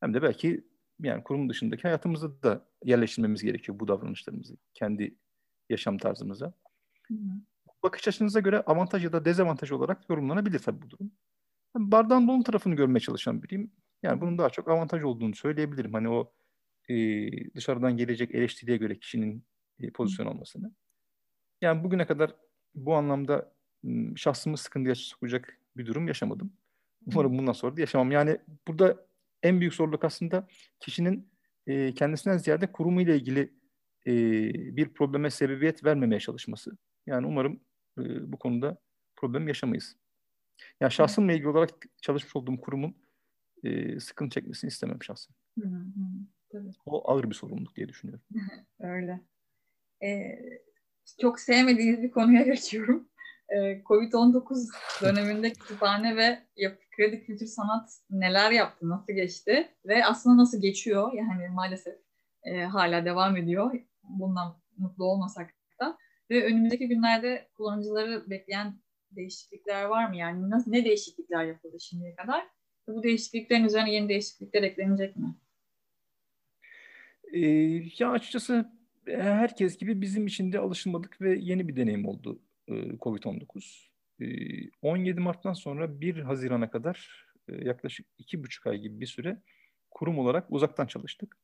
Hem 0.00 0.14
de 0.14 0.22
belki 0.22 0.66
yani 1.00 1.22
kurum 1.22 1.48
dışındaki 1.48 1.82
hayatımızda 1.82 2.42
da 2.42 2.68
yerleştirmemiz 2.84 3.42
gerekiyor 3.42 3.80
bu 3.80 3.88
davranışlarımızı 3.88 4.56
kendi 4.74 5.16
yaşam 5.70 5.98
tarzımıza. 5.98 6.46
Hı 7.08 7.14
hı. 7.14 7.18
Bakış 7.82 8.08
açınıza 8.08 8.40
göre 8.40 8.60
avantaj 8.60 9.04
ya 9.04 9.12
da 9.12 9.24
dezavantaj 9.24 9.72
olarak 9.72 10.10
yorumlanabilir 10.10 10.58
tabii 10.58 10.82
bu 10.82 10.90
durum. 10.90 11.12
Ben 11.74 11.90
bardağın 11.92 12.28
dolu 12.28 12.42
tarafını 12.42 12.74
görmeye 12.74 13.00
çalışan 13.00 13.42
biriyim. 13.42 13.72
Yani 14.02 14.20
bunun 14.20 14.38
daha 14.38 14.50
çok 14.50 14.68
avantaj 14.68 15.04
olduğunu 15.04 15.34
söyleyebilirim. 15.34 15.92
Hani 15.92 16.08
o 16.08 16.32
e, 16.88 16.94
dışarıdan 17.54 17.96
gelecek 17.96 18.34
eleştiriye 18.34 18.76
göre 18.76 18.98
kişinin 18.98 19.44
e, 19.80 19.90
pozisyon 19.90 20.26
almasını. 20.26 20.74
Yani 21.60 21.84
bugüne 21.84 22.06
kadar 22.06 22.34
bu 22.74 22.94
anlamda 22.94 23.54
şahsımı 24.16 24.56
sıkıntıya 24.56 24.94
sokacak 24.94 25.58
bir 25.76 25.86
durum 25.86 26.08
yaşamadım. 26.08 26.52
Umarım 27.06 27.38
bundan 27.38 27.52
sonra 27.52 27.76
da 27.76 27.80
yaşamam. 27.80 28.12
Yani 28.12 28.38
burada 28.68 29.06
en 29.42 29.60
büyük 29.60 29.74
zorluk 29.74 30.04
aslında 30.04 30.48
kişinin 30.80 31.32
e, 31.66 31.94
kendisinden 31.94 32.38
ziyade 32.38 32.72
kurumu 32.72 33.00
ile 33.00 33.16
ilgili 33.16 33.40
e, 34.06 34.12
bir 34.76 34.88
probleme 34.88 35.30
sebebiyet 35.30 35.84
vermemeye 35.84 36.20
çalışması. 36.20 36.78
Yani 37.06 37.26
umarım 37.26 37.60
e, 37.98 38.32
bu 38.32 38.38
konuda 38.38 38.78
problem 39.16 39.48
yaşamayız. 39.48 39.96
Yani 40.80 40.92
şahsımla 40.92 41.32
ilgili 41.32 41.48
olarak 41.48 41.70
çalışmış 42.02 42.36
olduğum 42.36 42.60
kurumun 42.60 42.96
e, 43.64 44.00
sıkıntı 44.00 44.34
çekmesini 44.34 44.68
istemem 44.68 45.02
şahsen. 45.02 45.34
Hı 45.60 45.68
hı, 45.68 45.84
tabii. 46.48 46.70
O 46.86 47.10
ağır 47.10 47.30
bir 47.30 47.34
sorumluluk 47.34 47.76
diye 47.76 47.88
düşünüyorum. 47.88 48.24
Öyle. 48.80 49.20
Ee, 50.02 50.38
çok 51.20 51.40
sevmediğiniz 51.40 52.02
bir 52.02 52.10
konuya 52.10 52.42
geçiyorum. 52.42 53.08
Ee, 53.52 53.82
Covid-19 53.84 54.68
döneminde 55.02 55.52
kütüphane 55.52 56.16
ve 56.16 56.38
kredi 56.96 57.24
kültür 57.24 57.46
sanat 57.46 57.90
neler 58.10 58.50
yaptı, 58.50 58.88
nasıl 58.88 59.12
geçti 59.12 59.68
ve 59.86 60.06
aslında 60.06 60.36
nasıl 60.36 60.60
geçiyor? 60.60 61.12
Yani 61.12 61.48
maalesef 61.48 61.94
e, 62.44 62.62
hala 62.62 63.04
devam 63.04 63.36
ediyor. 63.36 63.72
Bundan 64.02 64.56
mutlu 64.76 65.04
olmasak 65.04 65.54
da. 65.80 65.98
Ve 66.30 66.44
önümüzdeki 66.44 66.88
günlerde 66.88 67.48
kullanıcıları 67.56 68.30
bekleyen 68.30 68.74
değişiklikler 69.10 69.84
var 69.84 70.08
mı? 70.08 70.16
Yani 70.16 70.50
nasıl, 70.50 70.70
ne 70.70 70.84
değişiklikler 70.84 71.44
yapıldı 71.44 71.80
şimdiye 71.80 72.14
kadar? 72.14 72.46
Bu 72.88 73.02
değişikliklerin 73.02 73.64
üzerine 73.64 73.94
yeni 73.94 74.08
değişiklikler 74.08 74.62
eklenecek 74.62 75.16
mi? 75.16 75.34
Ee, 77.32 77.40
ya 77.98 78.10
açıkçası 78.10 78.72
e, 79.06 79.16
herkes 79.16 79.78
gibi 79.78 80.00
bizim 80.00 80.26
için 80.26 80.52
de 80.52 80.58
alışılmadık 80.58 81.20
ve 81.20 81.38
yeni 81.40 81.68
bir 81.68 81.76
deneyim 81.76 82.06
oldu 82.06 82.40
Covid-19. 82.68 83.92
17 84.82 85.20
ee, 85.20 85.22
Mart'tan 85.22 85.52
sonra 85.52 86.00
1 86.00 86.18
Haziran'a 86.18 86.70
kadar 86.70 87.26
e, 87.48 87.64
yaklaşık 87.64 88.06
2,5 88.18 88.70
ay 88.70 88.78
gibi 88.78 89.00
bir 89.00 89.06
süre 89.06 89.42
kurum 89.90 90.18
olarak 90.18 90.46
uzaktan 90.50 90.86
çalıştık. 90.86 91.36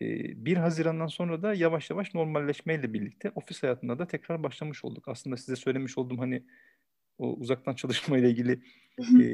1 0.00 0.56
ee, 0.56 0.60
Haziran'dan 0.60 1.06
sonra 1.06 1.42
da 1.42 1.54
yavaş 1.54 1.90
yavaş 1.90 2.14
normalleşmeyle 2.14 2.92
birlikte 2.92 3.32
ofis 3.34 3.62
hayatına 3.62 3.98
da 3.98 4.06
tekrar 4.06 4.42
başlamış 4.42 4.84
olduk. 4.84 5.08
Aslında 5.08 5.36
size 5.36 5.56
söylemiş 5.56 5.98
olduğum 5.98 6.18
hani 6.18 6.44
o 7.18 7.34
uzaktan 7.34 7.74
çalışma 7.74 8.18
ile 8.18 8.30
ilgili 8.30 8.62
e, 9.22 9.26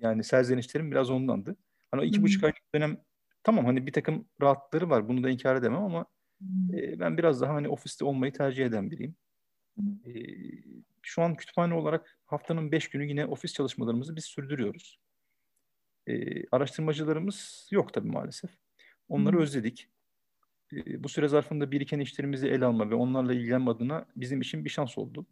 yani 0.00 0.24
serzenişlerim 0.24 0.90
biraz 0.90 1.10
ondandı. 1.10 1.56
Hani 1.90 2.02
o 2.02 2.04
iki 2.04 2.22
buçuk 2.22 2.44
aylık 2.44 2.74
dönem 2.74 2.96
tamam 3.44 3.64
hani 3.64 3.86
bir 3.86 3.92
takım 3.92 4.28
rahatları 4.42 4.90
var 4.90 5.08
bunu 5.08 5.24
da 5.24 5.30
inkar 5.30 5.56
edemem 5.56 5.82
ama 5.82 6.06
e, 6.72 7.00
ben 7.00 7.18
biraz 7.18 7.40
daha 7.40 7.54
hani 7.54 7.68
ofiste 7.68 8.04
olmayı 8.04 8.32
tercih 8.32 8.66
eden 8.66 8.90
biriyim. 8.90 9.14
E, 9.78 10.10
şu 11.02 11.22
an 11.22 11.36
kütüphane 11.36 11.74
olarak 11.74 12.18
haftanın 12.26 12.72
beş 12.72 12.90
günü 12.90 13.06
yine 13.06 13.26
ofis 13.26 13.52
çalışmalarımızı 13.52 14.16
biz 14.16 14.24
sürdürüyoruz. 14.24 15.00
E, 16.06 16.46
araştırmacılarımız 16.46 17.68
yok 17.70 17.94
tabii 17.94 18.08
maalesef. 18.08 18.50
Onları 19.08 19.36
Hı. 19.36 19.40
özledik. 19.40 19.88
E, 20.72 21.04
bu 21.04 21.08
süre 21.08 21.28
zarfında 21.28 21.72
biriken 21.72 22.00
işlerimizi 22.00 22.48
ele 22.48 22.64
alma 22.64 22.90
ve 22.90 22.94
onlarla 22.94 23.34
ilgilenme 23.34 23.70
adına 23.70 24.06
bizim 24.16 24.40
için 24.40 24.64
bir 24.64 24.70
şans 24.70 24.98
oldu. 24.98 25.26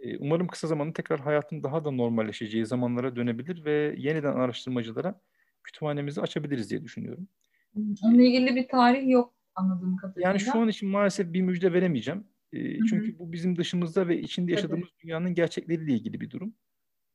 E, 0.00 0.18
umarım 0.18 0.46
kısa 0.46 0.66
zamanda 0.66 0.92
tekrar 0.92 1.20
hayatın 1.20 1.62
daha 1.62 1.84
da 1.84 1.90
normalleşeceği 1.90 2.66
zamanlara 2.66 3.16
dönebilir 3.16 3.64
ve 3.64 3.94
yeniden 3.98 4.32
araştırmacılara 4.32 5.20
kütüphanemizi 5.64 6.20
açabiliriz 6.20 6.70
diye 6.70 6.84
düşünüyorum. 6.84 7.28
Onunla 7.76 8.22
ilgili 8.22 8.54
bir 8.54 8.68
tarih 8.68 9.08
yok 9.08 9.34
anladığım 9.54 9.96
kadarıyla. 9.96 10.28
Yani 10.28 10.40
şu 10.40 10.58
an 10.58 10.68
için 10.68 10.88
maalesef 10.88 11.32
bir 11.32 11.42
müjde 11.42 11.72
veremeyeceğim. 11.72 12.24
E, 12.54 12.78
çünkü 12.90 13.18
bu 13.18 13.32
bizim 13.32 13.56
dışımızda 13.56 14.08
ve 14.08 14.20
içinde 14.20 14.52
yaşadığımız 14.52 14.88
Tabii. 14.88 15.02
dünyanın 15.02 15.34
gerçekleriyle 15.34 15.92
ilgili 15.92 16.20
bir 16.20 16.30
durum. 16.30 16.54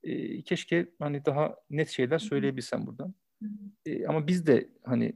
E, 0.03 0.41
keşke 0.41 0.89
hani 0.99 1.25
daha 1.25 1.55
net 1.69 1.89
şeyler 1.89 2.17
söyleyebilsem 2.17 2.87
buradan. 2.87 3.13
E, 3.85 4.05
ama 4.05 4.27
biz 4.27 4.47
de 4.47 4.69
hani 4.83 5.13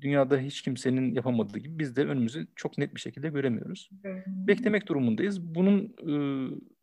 dünyada 0.00 0.38
hiç 0.38 0.62
kimsenin 0.62 1.14
yapamadığı 1.14 1.58
gibi 1.58 1.78
biz 1.78 1.96
de 1.96 2.04
önümüzü 2.04 2.46
çok 2.56 2.78
net 2.78 2.94
bir 2.94 3.00
şekilde 3.00 3.28
göremiyoruz. 3.28 3.90
Beklemek 4.26 4.88
durumundayız. 4.88 5.54
Bunun 5.54 5.94
e, 6.08 6.14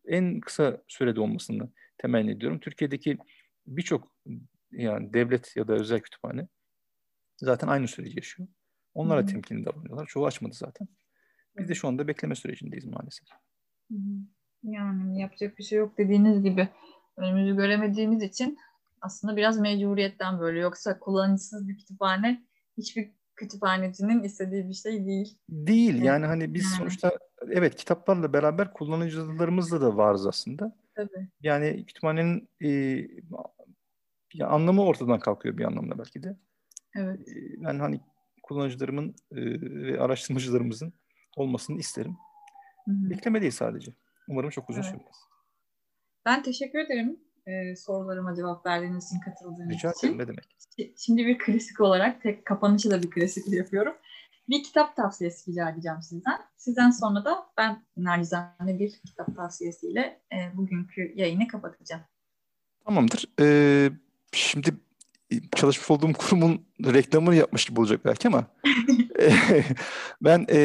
en 0.06 0.40
kısa 0.40 0.84
sürede 0.88 1.20
olmasını 1.20 1.70
temenni 1.98 2.32
ediyorum. 2.32 2.60
Türkiye'deki 2.60 3.18
birçok 3.68 4.16
yani 4.72 5.14
devlet 5.14 5.56
ya 5.56 5.68
da 5.68 5.74
özel 5.74 6.00
kütüphane 6.00 6.48
zaten 7.38 7.68
aynı 7.68 7.88
süreci 7.88 8.18
yaşıyor. 8.18 8.50
Onlara 8.94 9.26
temkinli 9.26 9.66
davranıyorlar. 9.66 10.06
Çoğu 10.06 10.26
açmadı 10.26 10.54
zaten. 10.54 10.88
Biz 11.58 11.70
de 11.70 11.76
şu 11.76 11.88
anda 11.88 12.08
bekleme 12.08 12.36
sürecindeyiz 12.36 12.86
maalesef. 12.86 13.28
Yani 14.64 15.22
yapacak 15.22 15.58
bir 15.58 15.64
şey 15.64 15.80
yok 15.80 15.98
dediğiniz 15.98 16.44
gibi 16.44 16.70
önümüzü 17.18 17.56
göremediğimiz 17.56 18.24
için 18.24 18.58
aslında 19.02 19.38
biraz 19.38 19.60
mecburiyetten 19.60 20.40
böyle. 20.40 20.60
Yoksa 20.60 21.00
kullanıcısız 21.00 21.68
bir 21.68 21.78
kütüphane 21.78 22.44
hiçbir 22.78 23.12
kütüphanecinin 23.36 24.24
istediği 24.24 24.70
bir 24.70 24.74
şey 24.74 25.06
değil. 25.06 25.38
Değil 25.50 26.02
yani 26.02 26.26
hani 26.26 26.54
biz 26.54 26.64
yani. 26.64 26.74
sonuçta 26.78 27.12
evet 27.50 27.76
kitaplarla 27.76 28.34
beraber 28.34 28.74
kullanıcılarımızla 28.74 29.82
da 29.82 29.98
varız 29.98 30.28
aslında. 30.28 30.76
Tabii. 30.96 31.28
Yani 31.42 31.86
kütüphanenin 31.86 32.50
e, 32.62 32.70
ya 34.34 34.48
anlamı 34.48 34.84
ortadan 34.84 35.20
kalkıyor 35.20 35.58
bir 35.58 35.64
anlamda 35.64 35.98
belki 35.98 36.24
de. 36.24 36.38
Evet. 36.96 37.20
E, 37.28 37.64
ben 37.64 37.80
hani 37.80 38.00
kullanıcılarımın 38.44 39.16
e, 39.32 39.36
ve 39.62 40.02
araştırmacılarımızın 40.02 40.94
olmasını 41.36 41.80
isterim. 41.80 42.18
Hı-hı. 42.86 43.10
Beklemedeyiz 43.10 43.56
sadece. 43.56 43.94
Umarım 44.28 44.50
çok 44.50 44.70
uzun 44.70 44.82
evet. 44.82 44.92
sürmez. 44.92 45.16
Ben 46.26 46.44
teşekkür 46.44 46.80
ederim 46.80 47.20
e, 47.48 47.76
sorularıma 47.76 48.36
cevap 48.36 48.66
verdiğiniz 48.66 49.06
için, 49.06 49.20
katıldığınız 49.20 49.70
Rica 49.70 49.92
için. 49.92 50.08
Rica 50.08 50.18
ne 50.18 50.28
demek. 50.28 50.56
Şimdi 50.98 51.26
bir 51.26 51.38
klasik 51.38 51.82
olarak, 51.82 52.22
tek 52.22 52.46
kapanışı 52.46 52.92
da 52.92 53.04
bir 53.04 53.12
klasik 53.12 53.54
yapıyorum. 53.54 53.94
Bir 54.50 54.64
kitap 54.64 54.96
tavsiyesi 54.96 55.52
rica 55.52 55.70
edeceğim 55.70 56.02
sizden. 56.02 56.42
Sizden 56.58 56.92
sonra 56.92 57.26
da 57.26 57.48
ben 57.58 57.86
narizane 57.98 58.80
bir 58.80 59.02
kitap 59.06 59.36
tavsiyesiyle 59.36 60.22
e, 60.34 60.58
bugünkü 60.58 61.14
yayını 61.16 61.48
kapatacağım. 61.48 62.02
Tamamdır. 62.86 63.26
Ee, 63.42 63.90
şimdi 64.32 64.74
çalışmış 65.56 65.92
olduğum 65.92 66.14
kurumun 66.18 66.66
reklamını 66.86 67.36
yapmış 67.36 67.66
gibi 67.66 67.80
olacak 67.80 68.02
belki 68.06 68.28
ama 68.28 68.48
ben 70.22 70.46
e, 70.50 70.60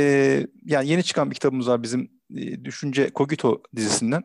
yani 0.65 0.89
yeni 0.89 1.03
çıkan 1.03 1.31
bir 1.31 1.35
kitabımız 1.35 1.69
var 1.69 1.83
bizim 1.83 2.11
e, 2.37 2.65
Düşünce 2.65 3.11
Cogito 3.15 3.63
dizisinden. 3.77 4.23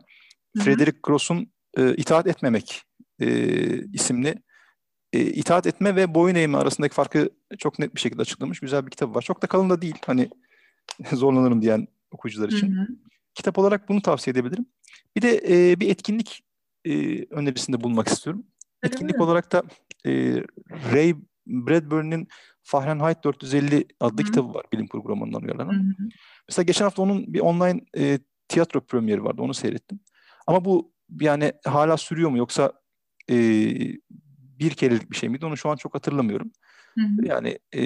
Hı-hı. 0.56 0.64
Frederick 0.64 0.98
Gross'un 1.02 1.52
e, 1.76 1.94
itaat 1.94 2.26
etmemek 2.26 2.82
e, 3.20 3.28
isimli 3.84 4.34
e, 5.12 5.20
itaat 5.20 5.66
etme 5.66 5.96
ve 5.96 6.14
boyun 6.14 6.34
eğme 6.34 6.58
arasındaki 6.58 6.94
farkı 6.94 7.30
çok 7.58 7.78
net 7.78 7.94
bir 7.94 8.00
şekilde 8.00 8.22
açıklamış 8.22 8.60
güzel 8.60 8.86
bir 8.86 8.90
kitap 8.90 9.16
var. 9.16 9.22
Çok 9.22 9.42
da 9.42 9.46
kalın 9.46 9.70
da 9.70 9.82
değil 9.82 9.94
hani 10.06 10.28
zorlanırım 11.12 11.62
diyen 11.62 11.88
okuyucular 12.10 12.48
için. 12.48 12.76
Hı 12.76 12.80
hı. 12.80 12.86
Kitap 13.34 13.58
olarak 13.58 13.88
bunu 13.88 14.02
tavsiye 14.02 14.32
edebilirim. 14.32 14.66
Bir 15.16 15.22
de 15.22 15.42
e, 15.48 15.80
bir 15.80 15.90
etkinlik 15.90 16.44
e, 16.84 17.24
önerisinde 17.30 17.80
bulunmak 17.80 18.08
istiyorum. 18.08 18.46
Etkinlik 18.82 19.20
olarak 19.20 19.52
da 19.52 19.62
e, 20.06 20.42
Ray 20.92 21.14
Bradbury'nin 21.46 22.28
Fahrenheit 22.62 23.24
450 23.24 23.84
adlı 24.00 24.22
Hı. 24.22 24.26
kitabı 24.26 24.54
var 24.54 24.66
bilim 24.72 24.86
Hı 24.92 25.44
uyarlanan. 25.44 25.94
Mesela 26.48 26.64
geçen 26.64 26.84
hafta 26.84 27.02
onun 27.02 27.34
bir 27.34 27.40
online 27.40 27.80
e, 27.96 28.18
tiyatro 28.48 28.80
premieri 28.80 29.24
vardı. 29.24 29.42
Onu 29.42 29.54
seyrettim. 29.54 30.00
Ama 30.46 30.64
bu 30.64 30.92
yani 31.20 31.52
hala 31.64 31.96
sürüyor 31.96 32.30
mu 32.30 32.38
yoksa 32.38 32.72
e, 33.30 33.36
bir 34.58 34.70
kerelik 34.70 35.10
bir 35.10 35.16
şey 35.16 35.28
miydi? 35.28 35.46
Onu 35.46 35.56
şu 35.56 35.68
an 35.68 35.76
çok 35.76 35.94
hatırlamıyorum. 35.94 36.52
Hı 36.94 37.04
hı. 37.04 37.26
Yani 37.26 37.58
e, 37.74 37.82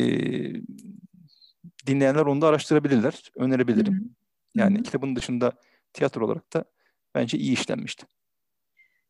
dinleyenler 1.87 2.20
onu 2.20 2.40
da 2.40 2.46
araştırabilirler. 2.48 3.30
Önerebilirim. 3.37 3.94
Hı 3.94 3.98
hı. 3.98 4.04
Yani 4.54 4.74
Hı 4.74 4.78
hı. 4.78 4.83
kitabın 4.83 5.16
dışında 5.16 5.52
tiyatro 5.92 6.26
olarak 6.26 6.52
da 6.52 6.64
bence 7.14 7.38
iyi 7.38 7.52
işlenmişti. 7.52 8.06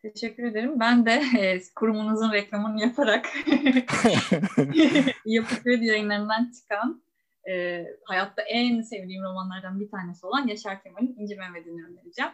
Teşekkür 0.03 0.43
ederim. 0.43 0.81
Ben 0.81 1.07
de 1.07 1.13
e, 1.39 1.61
kurumunuzun 1.77 2.33
reklamını 2.33 2.81
yaparak 2.81 3.27
Yapı 5.27 5.63
Kredi 5.63 5.85
yayınlarından 5.87 6.53
çıkan 6.61 7.03
e, 7.51 7.85
hayatta 8.05 8.43
en 8.43 8.83
sevdiğim 8.83 9.23
romanlardan 9.23 9.81
bir 9.81 9.91
tanesi 9.91 10.27
olan 10.27 10.47
Yaşar 10.47 10.83
Kemal'in 10.83 11.17
İnci 11.19 11.37
Mehmet'ini 11.37 11.85
önereceğim. 11.85 12.31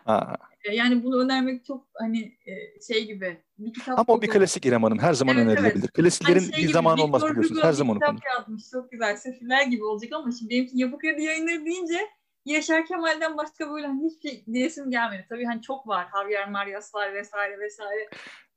E, 0.64 0.74
yani 0.74 1.04
bunu 1.04 1.24
önermek 1.24 1.64
çok 1.64 1.86
hani 1.94 2.20
e, 2.22 2.52
şey 2.92 3.06
gibi 3.06 3.40
bir 3.58 3.72
kitap. 3.72 3.98
Ama 3.98 4.18
o 4.18 4.22
bir 4.22 4.28
klasik 4.28 4.66
İrem 4.66 4.82
Hanım. 4.82 4.98
Her 4.98 5.12
zaman 5.12 5.36
Evet, 5.36 5.46
önerilebilir. 5.46 5.80
evet. 5.84 5.92
Klasiklerin 5.92 6.40
Hani 6.40 6.54
şey 6.54 6.64
bir 6.64 6.72
zamanı 6.72 7.02
olmaz 7.02 7.22
biliyorsunuz. 7.30 7.64
Her 7.64 7.72
zaman 7.72 7.94
kitap 7.94 8.16
yazmış. 8.36 8.70
Çok 8.70 8.90
güzel. 8.92 9.16
Sefiller 9.16 9.66
gibi 9.66 9.84
olacak 9.84 10.12
ama 10.12 10.30
şimdi 10.38 10.50
benim 10.50 10.64
için 10.64 10.78
Yapı 10.78 10.98
Kredi 10.98 11.22
yayınları 11.22 11.64
deyince 11.66 11.98
Yaşar 12.46 12.86
Kemal'den 12.86 13.36
başka 13.36 13.70
böyle 13.70 13.86
hani 13.86 14.10
hiçbir 14.10 14.54
diyesim 14.54 14.90
gelmedi. 14.90 15.26
Tabii 15.28 15.44
hani 15.44 15.62
çok 15.62 15.88
var. 15.88 16.08
Javier 16.12 16.50
Mariaslar 16.50 17.14
vesaire 17.14 17.58
vesaire. 17.58 18.08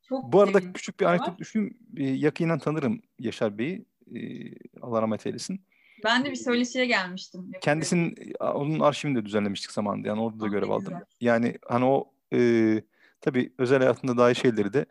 Çok 0.09 0.33
Bu 0.33 0.41
arada 0.41 0.73
küçük 0.73 0.99
bir 0.99 1.05
anekdot. 1.05 1.55
E, 1.97 2.03
yakinen 2.03 2.59
tanırım 2.59 3.01
Yaşar 3.19 3.57
Bey'i. 3.57 3.85
E, 4.15 4.19
Allah 4.81 5.01
rahmet 5.01 5.25
eylesin. 5.25 5.61
Ben 6.03 6.25
de 6.25 6.31
bir 6.31 6.35
söyleşiye 6.35 6.85
gelmiştim. 6.85 7.51
Kendisinin 7.61 8.15
onun 8.39 8.79
arşivini 8.79 9.15
de 9.15 9.25
düzenlemiştik 9.25 9.71
zamanında. 9.71 10.07
Yani 10.07 10.21
orada 10.21 10.39
da 10.39 10.47
görev 10.47 10.69
aldım. 10.69 10.93
Yani 11.21 11.57
hani 11.67 11.85
o 11.85 12.11
e, 12.33 12.81
tabii 13.21 13.53
özel 13.57 13.79
hayatında 13.79 14.17
dair 14.17 14.35
şeyleri 14.35 14.73
de 14.73 14.85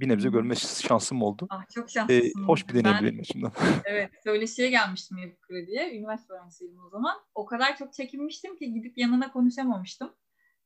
bir 0.00 0.08
nebze 0.08 0.28
görme 0.28 0.54
şansım 0.54 1.22
oldu. 1.22 1.46
Ah 1.50 1.68
çok 1.74 1.90
şanslısın. 1.90 2.44
hoş 2.44 2.68
bir 2.68 2.74
deneyimdi 2.74 3.04
Ben 3.04 3.04
benim 3.04 3.20
açımdan. 3.20 3.52
evet 3.84 4.10
söyleşiye 4.24 4.70
gelmiştim 4.70 5.18
Yapı 5.18 5.40
Kredi'ye. 5.40 5.98
Üniversite 5.98 6.32
öğrencisiydim 6.32 6.84
o 6.84 6.90
zaman. 6.90 7.16
O 7.34 7.46
kadar 7.46 7.76
çok 7.76 7.92
çekinmiştim 7.92 8.56
ki 8.56 8.72
gidip 8.72 8.98
yanına 8.98 9.32
konuşamamıştım. 9.32 10.14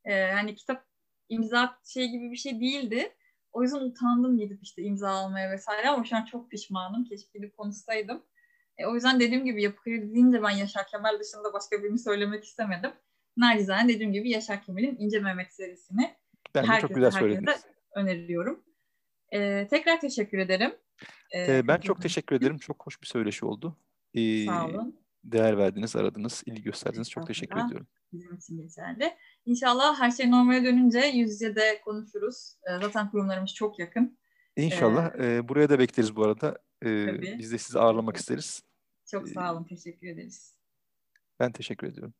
Ee, 0.05 0.31
hani 0.31 0.55
kitap 0.55 0.85
imza 1.29 1.79
şey 1.85 2.07
gibi 2.07 2.31
bir 2.31 2.37
şey 2.37 2.59
değildi. 2.59 3.15
O 3.51 3.63
yüzden 3.63 3.79
utandım 3.79 4.37
gidip 4.37 4.63
işte 4.63 4.81
imza 4.81 5.09
almaya 5.09 5.51
vesaire 5.51 5.89
ama 5.89 6.03
şu 6.03 6.15
an 6.15 6.25
çok 6.25 6.51
pişmanım. 6.51 7.03
Keşke 7.03 7.39
gidip 7.39 7.57
konuşsaydım. 7.57 8.23
E, 8.77 8.85
o 8.85 8.95
yüzden 8.95 9.19
dediğim 9.19 9.45
gibi 9.45 9.63
Yapı 9.63 9.83
Kredi 9.83 10.13
deyince 10.13 10.43
ben 10.43 10.49
Yaşar 10.49 10.87
Kemal 10.87 11.19
dışında 11.19 11.53
başka 11.53 11.83
birini 11.83 11.99
söylemek 11.99 12.43
istemedim. 12.43 12.91
Nacizane 13.37 13.93
dediğim 13.93 14.13
gibi 14.13 14.29
Yaşar 14.29 14.63
Kemal'in 14.63 14.97
İnce 14.99 15.19
Mehmet 15.19 15.53
serisini 15.53 16.15
Bence 16.55 16.67
herkese, 16.67 16.87
çok 16.87 16.95
güzel 16.95 17.11
herkese 17.11 17.19
söylediniz. 17.19 17.65
öneriyorum. 17.95 18.63
Ee, 19.33 19.67
tekrar 19.69 20.01
teşekkür 20.01 20.37
ederim. 20.37 20.71
Ee, 21.31 21.57
E, 21.57 21.67
ben 21.67 21.77
çok 21.77 22.01
teşekkür 22.01 22.35
ederim. 22.35 22.57
Çok 22.57 22.85
hoş 22.87 23.01
bir 23.01 23.07
söyleşi 23.07 23.45
oldu. 23.45 23.77
E, 24.13 24.45
Sağ 24.45 24.65
olun. 24.67 24.99
değer 25.23 25.57
verdiniz, 25.57 25.95
aradınız, 25.95 26.43
ilgi 26.45 26.63
gösterdiniz. 26.63 27.09
Çok 27.09 27.27
teşekkür 27.27 27.65
ediyorum. 27.65 27.87
Bizim 28.13 28.35
için 28.35 28.57
geçerli. 28.61 29.13
İnşallah 29.45 29.99
her 29.99 30.11
şey 30.11 30.31
normale 30.31 30.63
dönünce 30.63 30.99
yüz 30.99 31.31
yüze 31.31 31.55
de 31.55 31.81
konuşuruz. 31.85 32.55
Ee, 32.69 32.81
Zaten 32.81 33.11
kurumlarımız 33.11 33.53
çok 33.53 33.79
yakın. 33.79 34.17
İnşallah. 34.57 35.15
E, 35.19 35.49
buraya 35.49 35.69
da 35.69 35.79
bekleriz 35.79 36.15
bu 36.15 36.23
arada. 36.23 36.49
E, 36.81 37.05
Tabii. 37.05 37.35
biz 37.39 37.51
de 37.51 37.57
sizi 37.57 37.79
ağırlamak 37.79 38.17
isteriz. 38.17 38.63
Çok 39.11 39.29
sağ 39.29 39.53
olun. 39.53 39.63
Teşekkür 39.63 40.07
ederiz. 40.07 40.55
Ben 41.39 41.51
teşekkür 41.51 41.87
ediyorum. 41.87 42.13